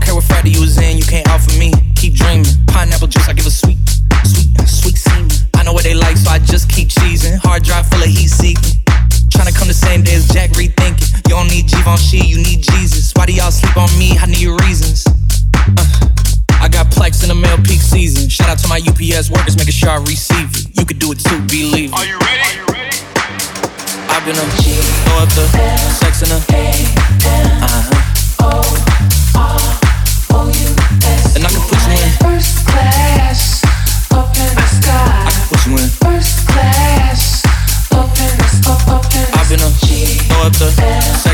[0.00, 1.72] don't care what Friday you was in, you can't out for me.
[1.96, 2.46] Keep dreaming.
[2.66, 3.76] Pineapple juice, I give a sweet,
[4.24, 5.30] sweet, sweet semen.
[5.54, 7.36] I know what they like, so I just keep cheesing.
[7.38, 8.80] Hard drive full of heat seeking.
[9.28, 11.28] Tryna come the same day as Jack rethinking.
[11.28, 13.12] You don't need Givenchy, you need Jesus.
[13.14, 14.16] Why do y'all sleep on me?
[14.16, 15.04] I need your reasons.
[15.06, 15.84] Uh,
[16.60, 18.28] I got plex in the mail peak season.
[18.28, 20.78] Shout out to my UPS workers, making sure I receive it.
[20.78, 21.98] You could do it too, believe it.
[21.98, 22.40] Are you ready?
[22.40, 22.96] Are you ready?
[24.08, 25.44] I've been a G, throw up the
[26.00, 26.40] sex in the
[27.60, 28.89] uh huh.
[40.40, 41.29] what the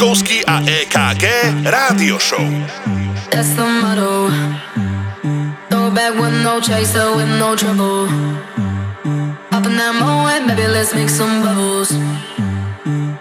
[0.00, 1.24] Leskovský a EKG
[1.60, 2.40] Rádio Show.
[3.28, 4.32] That's the motto.
[5.68, 8.08] Throw back with no chaser, with no trouble.
[9.52, 11.92] Up in that moment, baby, let's make some bubbles.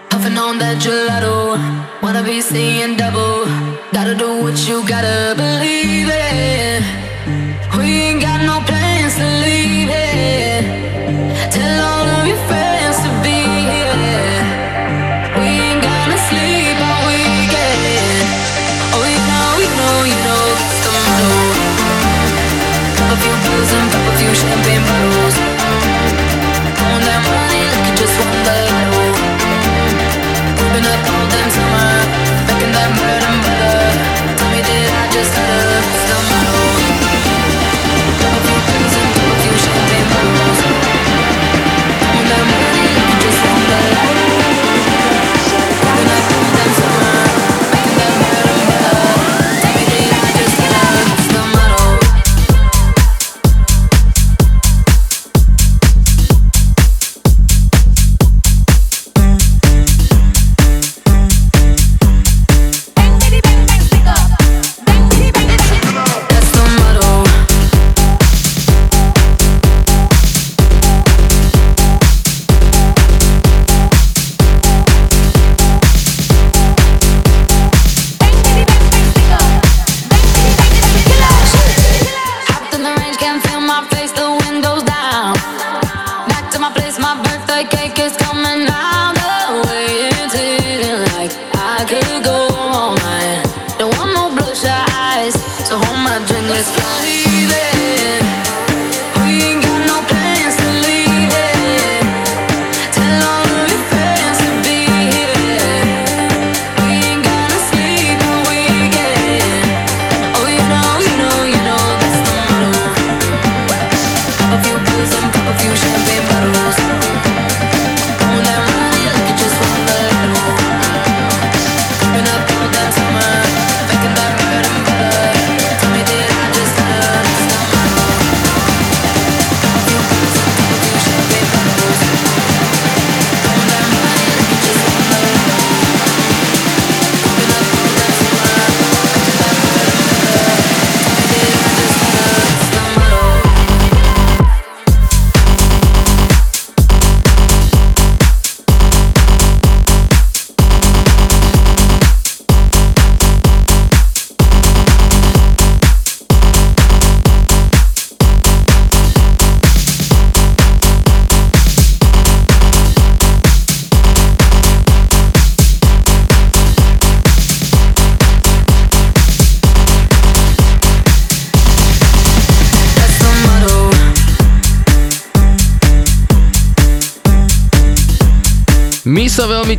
[0.08, 1.60] Puffing on that gelato.
[2.00, 3.44] Wanna be seeing double.
[3.92, 6.80] Gotta do what you gotta believe in.
[7.76, 10.64] We ain't got no plans to leave it.
[11.52, 12.29] Tell all of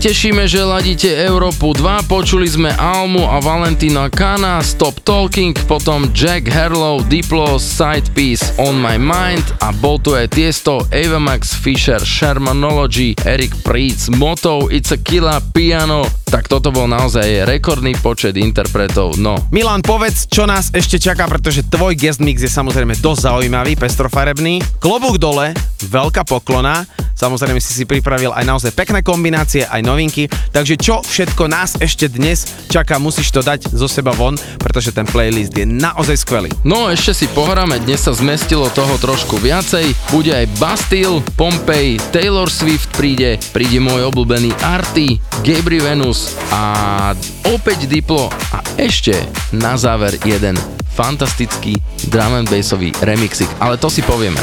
[0.01, 6.49] tešíme, že ladíte Európu 2, počuli sme Almu a Valentina Kana, Stop Talking, potom Jack
[6.49, 12.01] Harlow, Diplo, Side Piece, On My Mind a bol tu aj Tiesto, Ava Max Fisher,
[12.01, 19.21] Shermanology, Eric Preetz, Moto, It's a Killa, Piano, tak toto bol naozaj rekordný počet interpretov,
[19.21, 19.37] no.
[19.53, 24.65] Milan, povedz, čo nás ešte čaká, pretože tvoj guest mix je samozrejme dosť zaujímavý, pestrofarebný.
[24.81, 25.53] Klobúk dole,
[25.85, 26.89] veľká poklona,
[27.21, 30.25] samozrejme si si pripravil aj naozaj pekné kombinácie, aj novinky,
[30.57, 35.05] takže čo všetko nás ešte dnes čaká, musíš to dať zo seba von, pretože ten
[35.05, 36.49] playlist je naozaj skvelý.
[36.65, 42.49] No ešte si pohráme, dnes sa zmestilo toho trošku viacej, bude aj Bastille, Pompey, Taylor
[42.49, 47.11] Swift príde, príde môj obľúbený Arty, Gabriel Venus a
[47.51, 48.31] opäť Diplo.
[48.55, 50.55] A ešte na záver jeden
[50.95, 51.75] fantastický
[52.07, 54.39] drum and bassový remixik, ale to si povieme.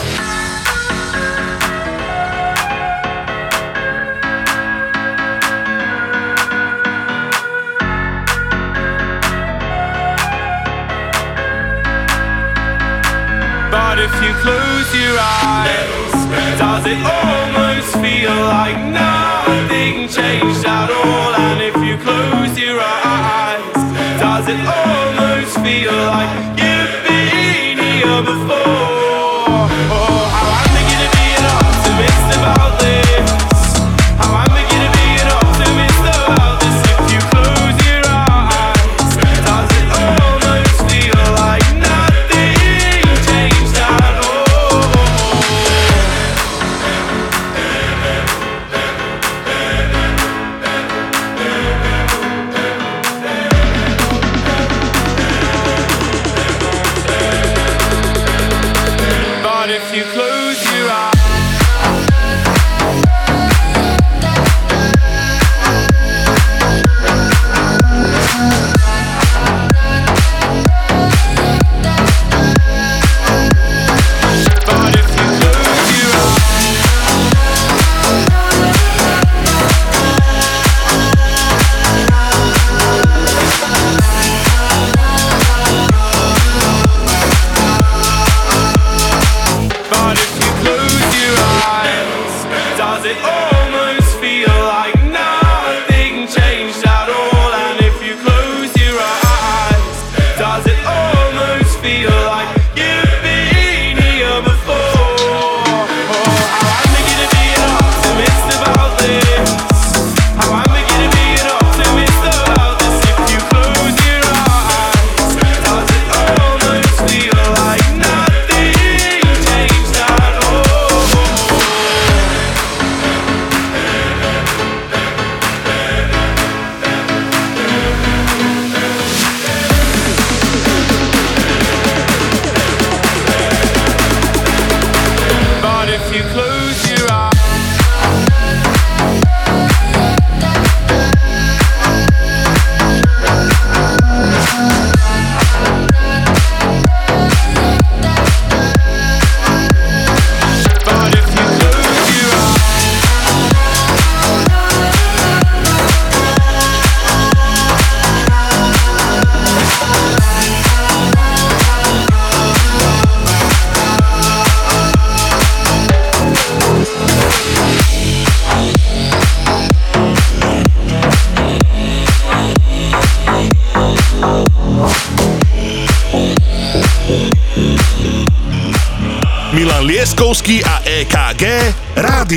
[16.87, 21.35] It almost feel like nothing changed at all?
[21.35, 23.73] And if you close your eyes,
[24.21, 25.06] does it almost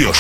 [0.00, 0.14] Rádio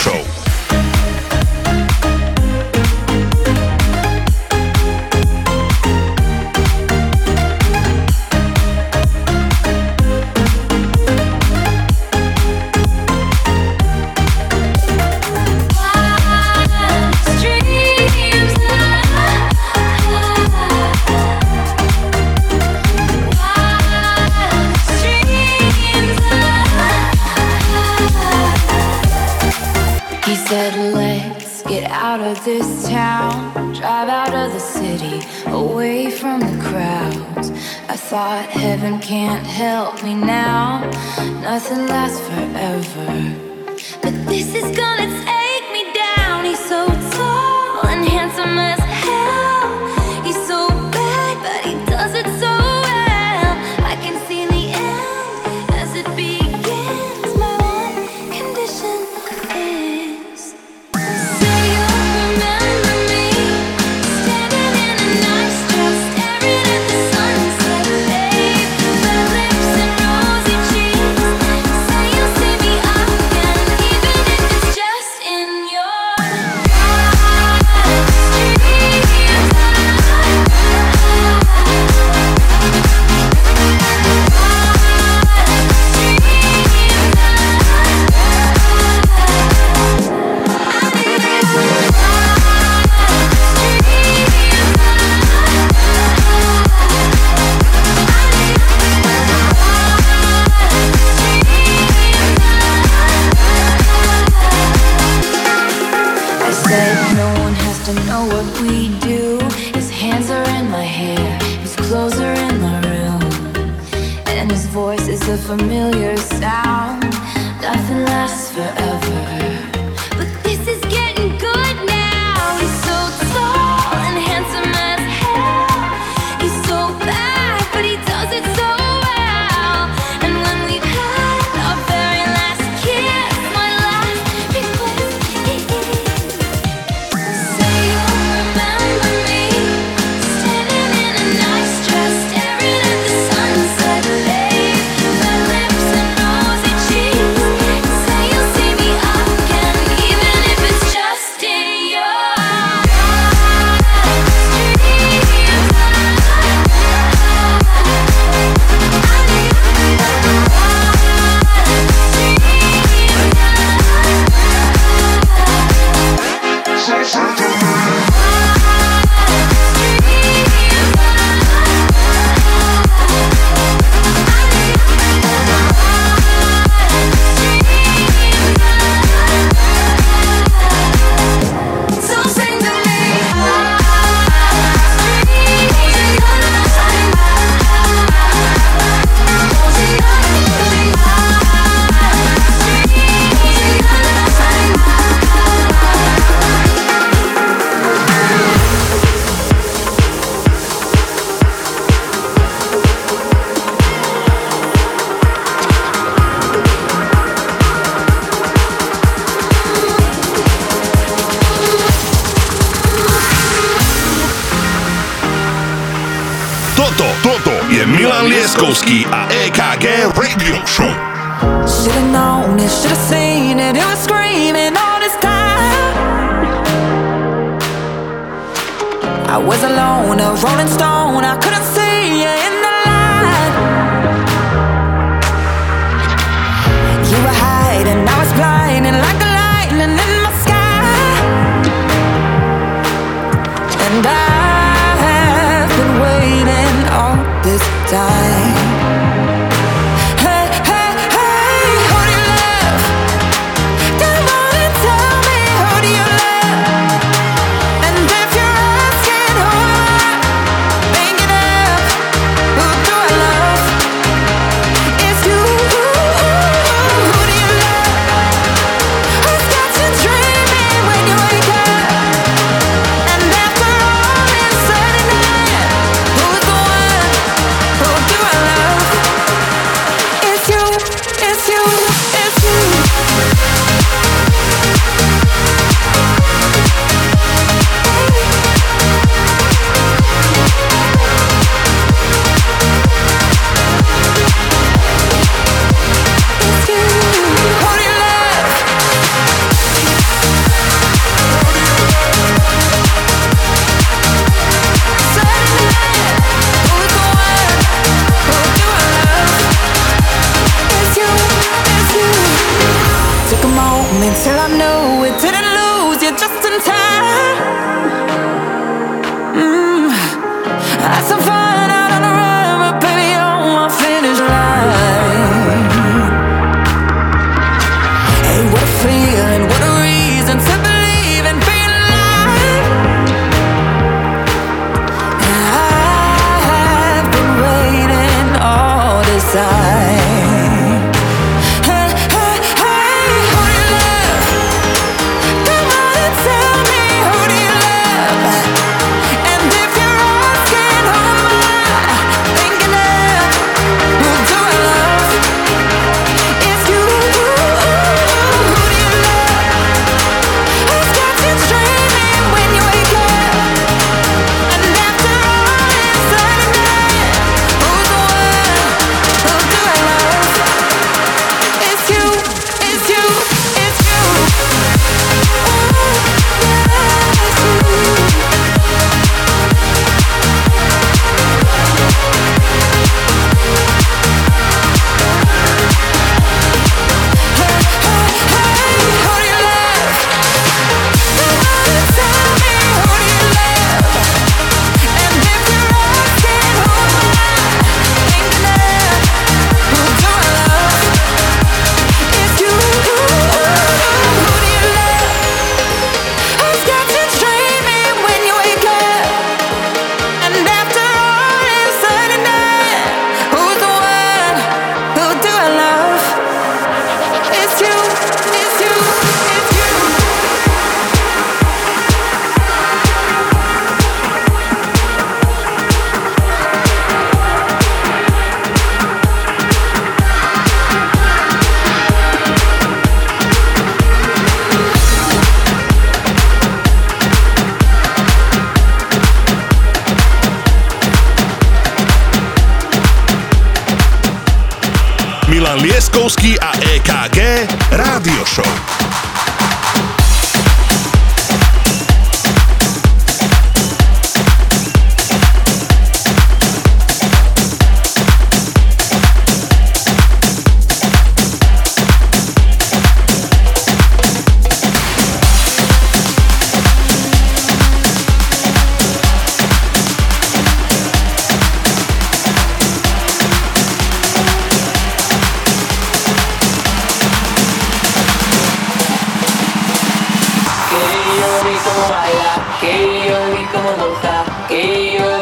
[482.08, 482.66] や形
[483.08, 485.19] 容に込むのさ形容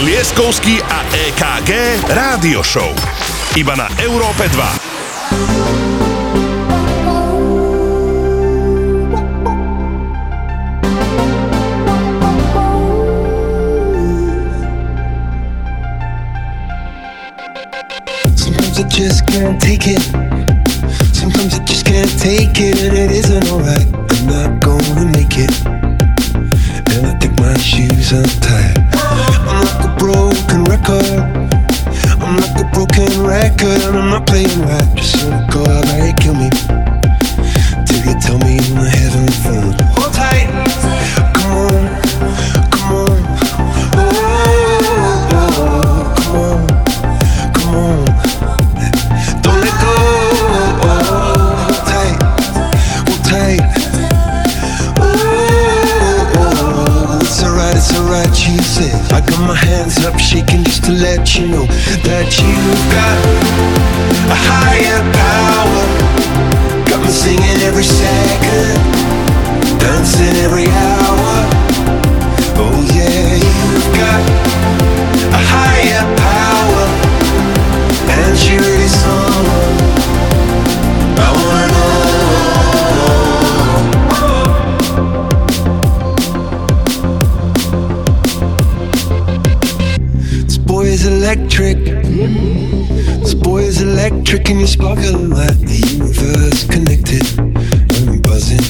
[0.00, 1.70] Lieskovský a EKG
[2.08, 2.96] Rádio Show.
[3.52, 4.56] Iba na Európe 2.
[18.32, 20.00] Sometimes I just can't take it.
[21.12, 23.84] Sometimes I just can't take it, and it isn't alright.
[23.92, 25.52] I'm not gonna make it.
[26.96, 28.81] And I think my shoes untied.
[30.88, 34.94] I'm like a broken record, and I'm not playing right.
[34.96, 36.50] Just wanna go out there and kill me.
[37.86, 39.74] Till you tell me I'm having fun.
[39.94, 40.48] Hold tight.
[41.34, 42.02] Come on.
[42.70, 43.18] Come on.
[43.94, 44.08] Oh,
[45.32, 46.66] oh, come on.
[47.54, 48.04] Come on.
[49.42, 49.94] Don't let go.
[50.82, 52.18] Hold tight.
[53.06, 53.62] Hold tight.
[54.98, 55.04] Oh,
[56.36, 58.94] oh, it's alright, it's alright, you said.
[59.12, 60.51] I got my hands up, shaking
[60.82, 61.66] to let you know
[62.02, 63.18] that you've got
[64.26, 65.82] a higher power.
[66.90, 68.78] Got me singing every second,
[69.78, 71.34] dancing every hour.
[72.58, 74.22] Oh yeah, you've got
[75.30, 76.86] a higher power,
[78.18, 78.58] and she
[91.52, 91.84] electric.
[93.20, 97.24] This boy is electric, and you sparkle like the universe connected.
[98.08, 98.62] I'm buzzing,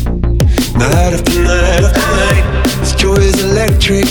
[0.79, 2.65] night after night after night.
[2.81, 4.07] This joy is electric.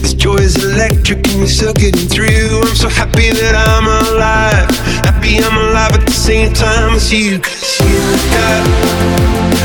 [0.00, 2.60] This joy is electric, and you're getting through.
[2.62, 4.70] I'm so happy that I'm alive.
[5.04, 7.40] Happy I'm alive at the same time as you.
[7.40, 8.64] Cause you've got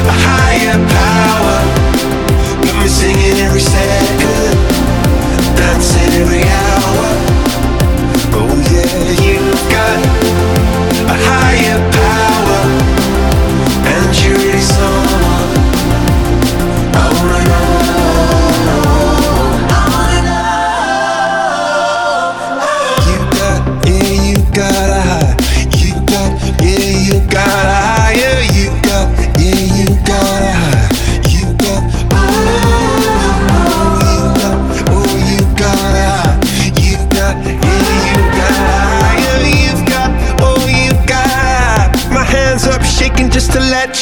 [0.04, 1.58] a higher power.
[2.66, 4.52] Got me singing every second,
[5.56, 7.43] dancing every hour
[9.84, 10.23] side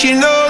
[0.03, 0.40] you know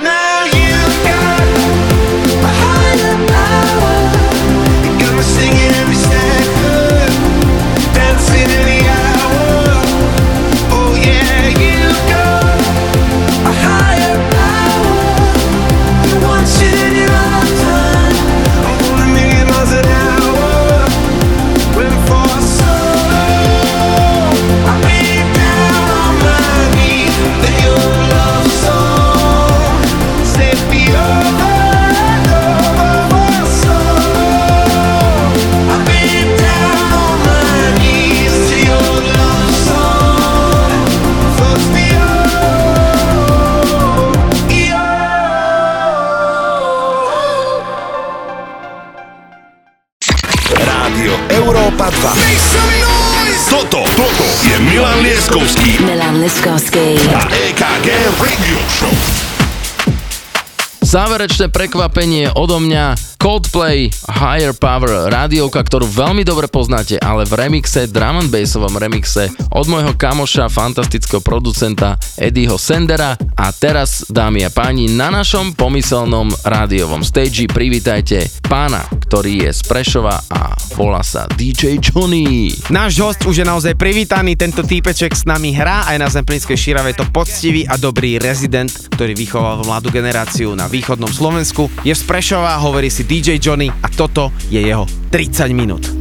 [60.91, 63.15] Záverečné prekvapenie odo mňa.
[63.15, 69.31] Coldplay Higher Power, rádiovka, ktorú veľmi dobre poznáte, ale v remixe, drum and bassovom remixe
[69.55, 76.33] od môjho kamoša, fantastického producenta Eddieho Sendera a teraz, dámy a páni, na našom pomyselnom
[76.43, 80.50] rádiovom stage privítajte pána, ktorý je z Prešova a
[80.81, 82.49] volá sa DJ Johnny.
[82.73, 86.97] Náš host už je naozaj privítaný, tento týpeček s nami hrá aj na Zemplínskej Šírave,
[86.97, 91.69] to poctivý a dobrý rezident, ktorý vychoval mladú generáciu na východnom Slovensku.
[91.85, 96.00] Je z Prešova, hovorí si DJ Johnny a toto je jeho 30 minút.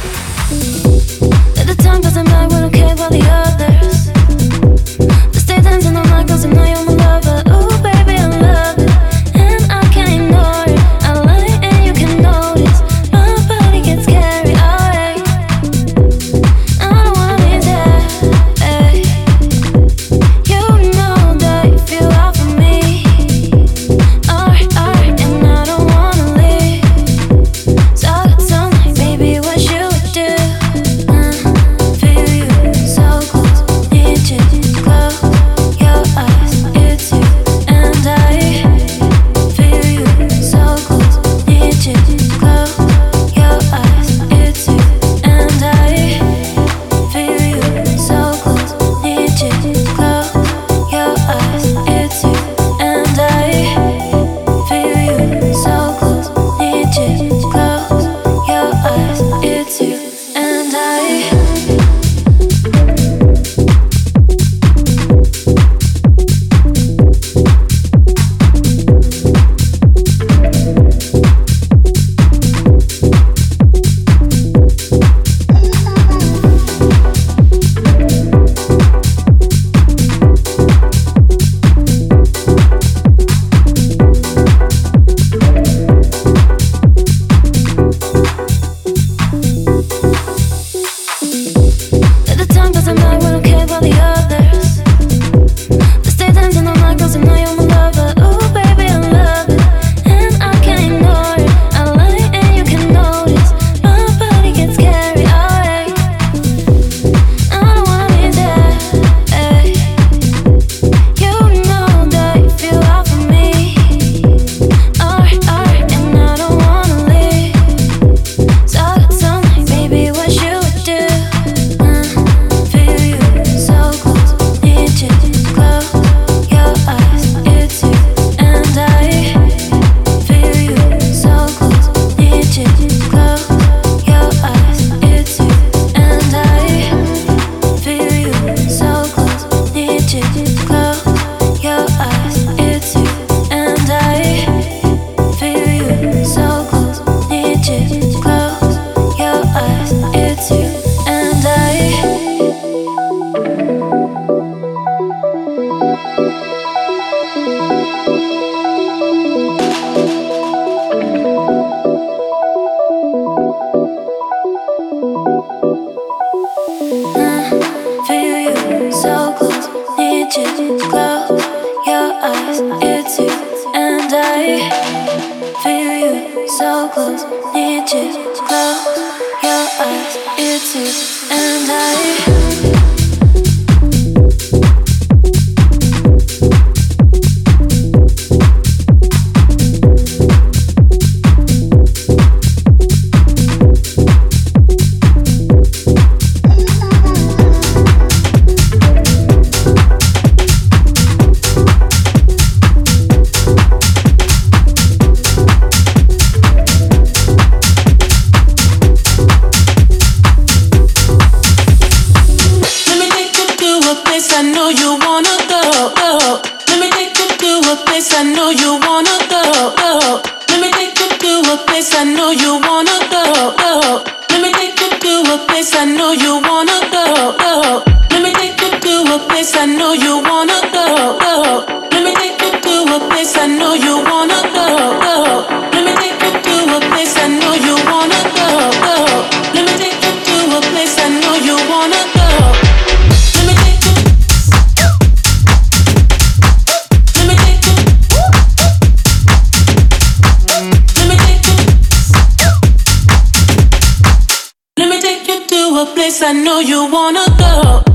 [256.01, 257.90] place I know you wanna go.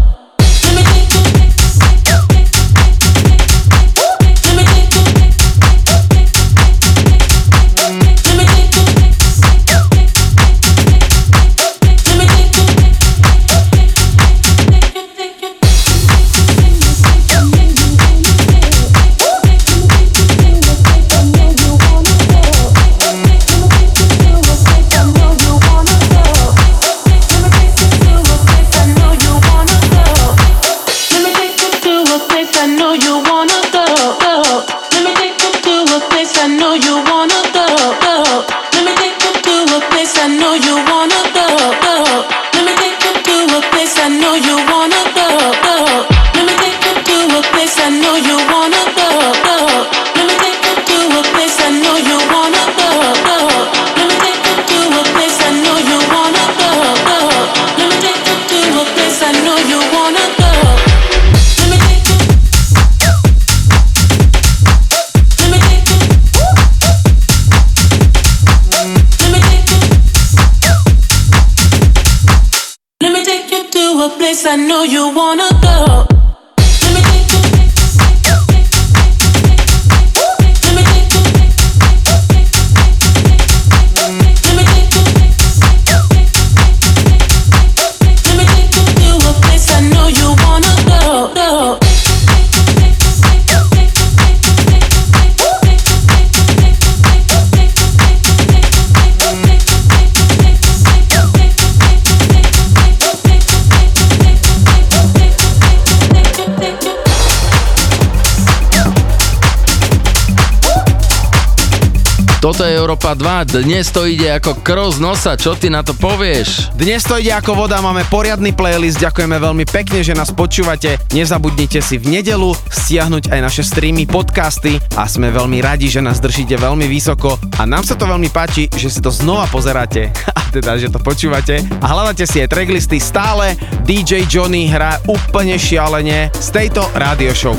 [113.17, 116.77] 2, dnes to ide ako krov z nosa, čo ty na to povieš?
[116.77, 121.01] Dnes to ide ako voda, máme poriadny playlist, ďakujeme veľmi pekne, že nás počúvate.
[121.17, 126.21] Nezabudnite si v nedelu stiahnuť aj naše streamy, podcasty a sme veľmi radi, že nás
[126.21, 130.13] držíte veľmi vysoko a nám sa to veľmi páči, že si to znova pozeráte
[130.57, 133.57] teda, že to počúvate a hľadáte si aj tracklisty stále.
[133.89, 137.57] DJ Johnny hrá úplne šialene z tejto rádio show.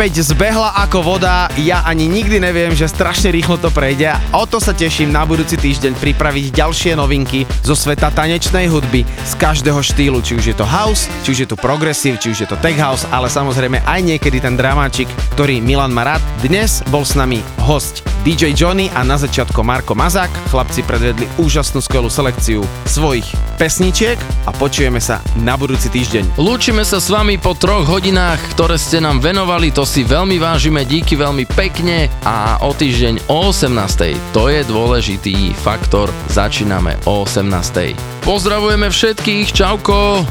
[0.00, 4.48] 35 zbehla ako voda, ja ani nikdy neviem, že strašne rýchlo to prejde a o
[4.48, 9.76] to sa teším na budúci týždeň pripraviť ďalšie novinky zo sveta tanečnej hudby z každého
[9.84, 12.56] štýlu, či už je to house, či už je to progressive, či už je to
[12.64, 16.24] tech house, ale samozrejme aj niekedy ten dramáčik, ktorý Milan má rád.
[16.40, 20.32] Dnes bol s nami host DJ Johnny a na začiatku Marko Mazák.
[20.48, 23.28] Chlapci predvedli úžasnú skvelú selekciu svojich
[23.60, 24.16] pesničiek
[24.48, 26.40] a počujeme sa na budúci týždeň.
[26.40, 30.88] Lúčime sa s vami po troch hodinách, ktoré ste nám venovali, to si veľmi vážime,
[30.88, 34.32] díky veľmi pekne a o týždeň o 18.
[34.32, 38.24] To je dôležitý faktor, začíname o 18.
[38.24, 40.24] Pozdravujeme všetkých, čauko!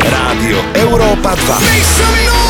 [0.00, 2.49] Rádio Európa 2.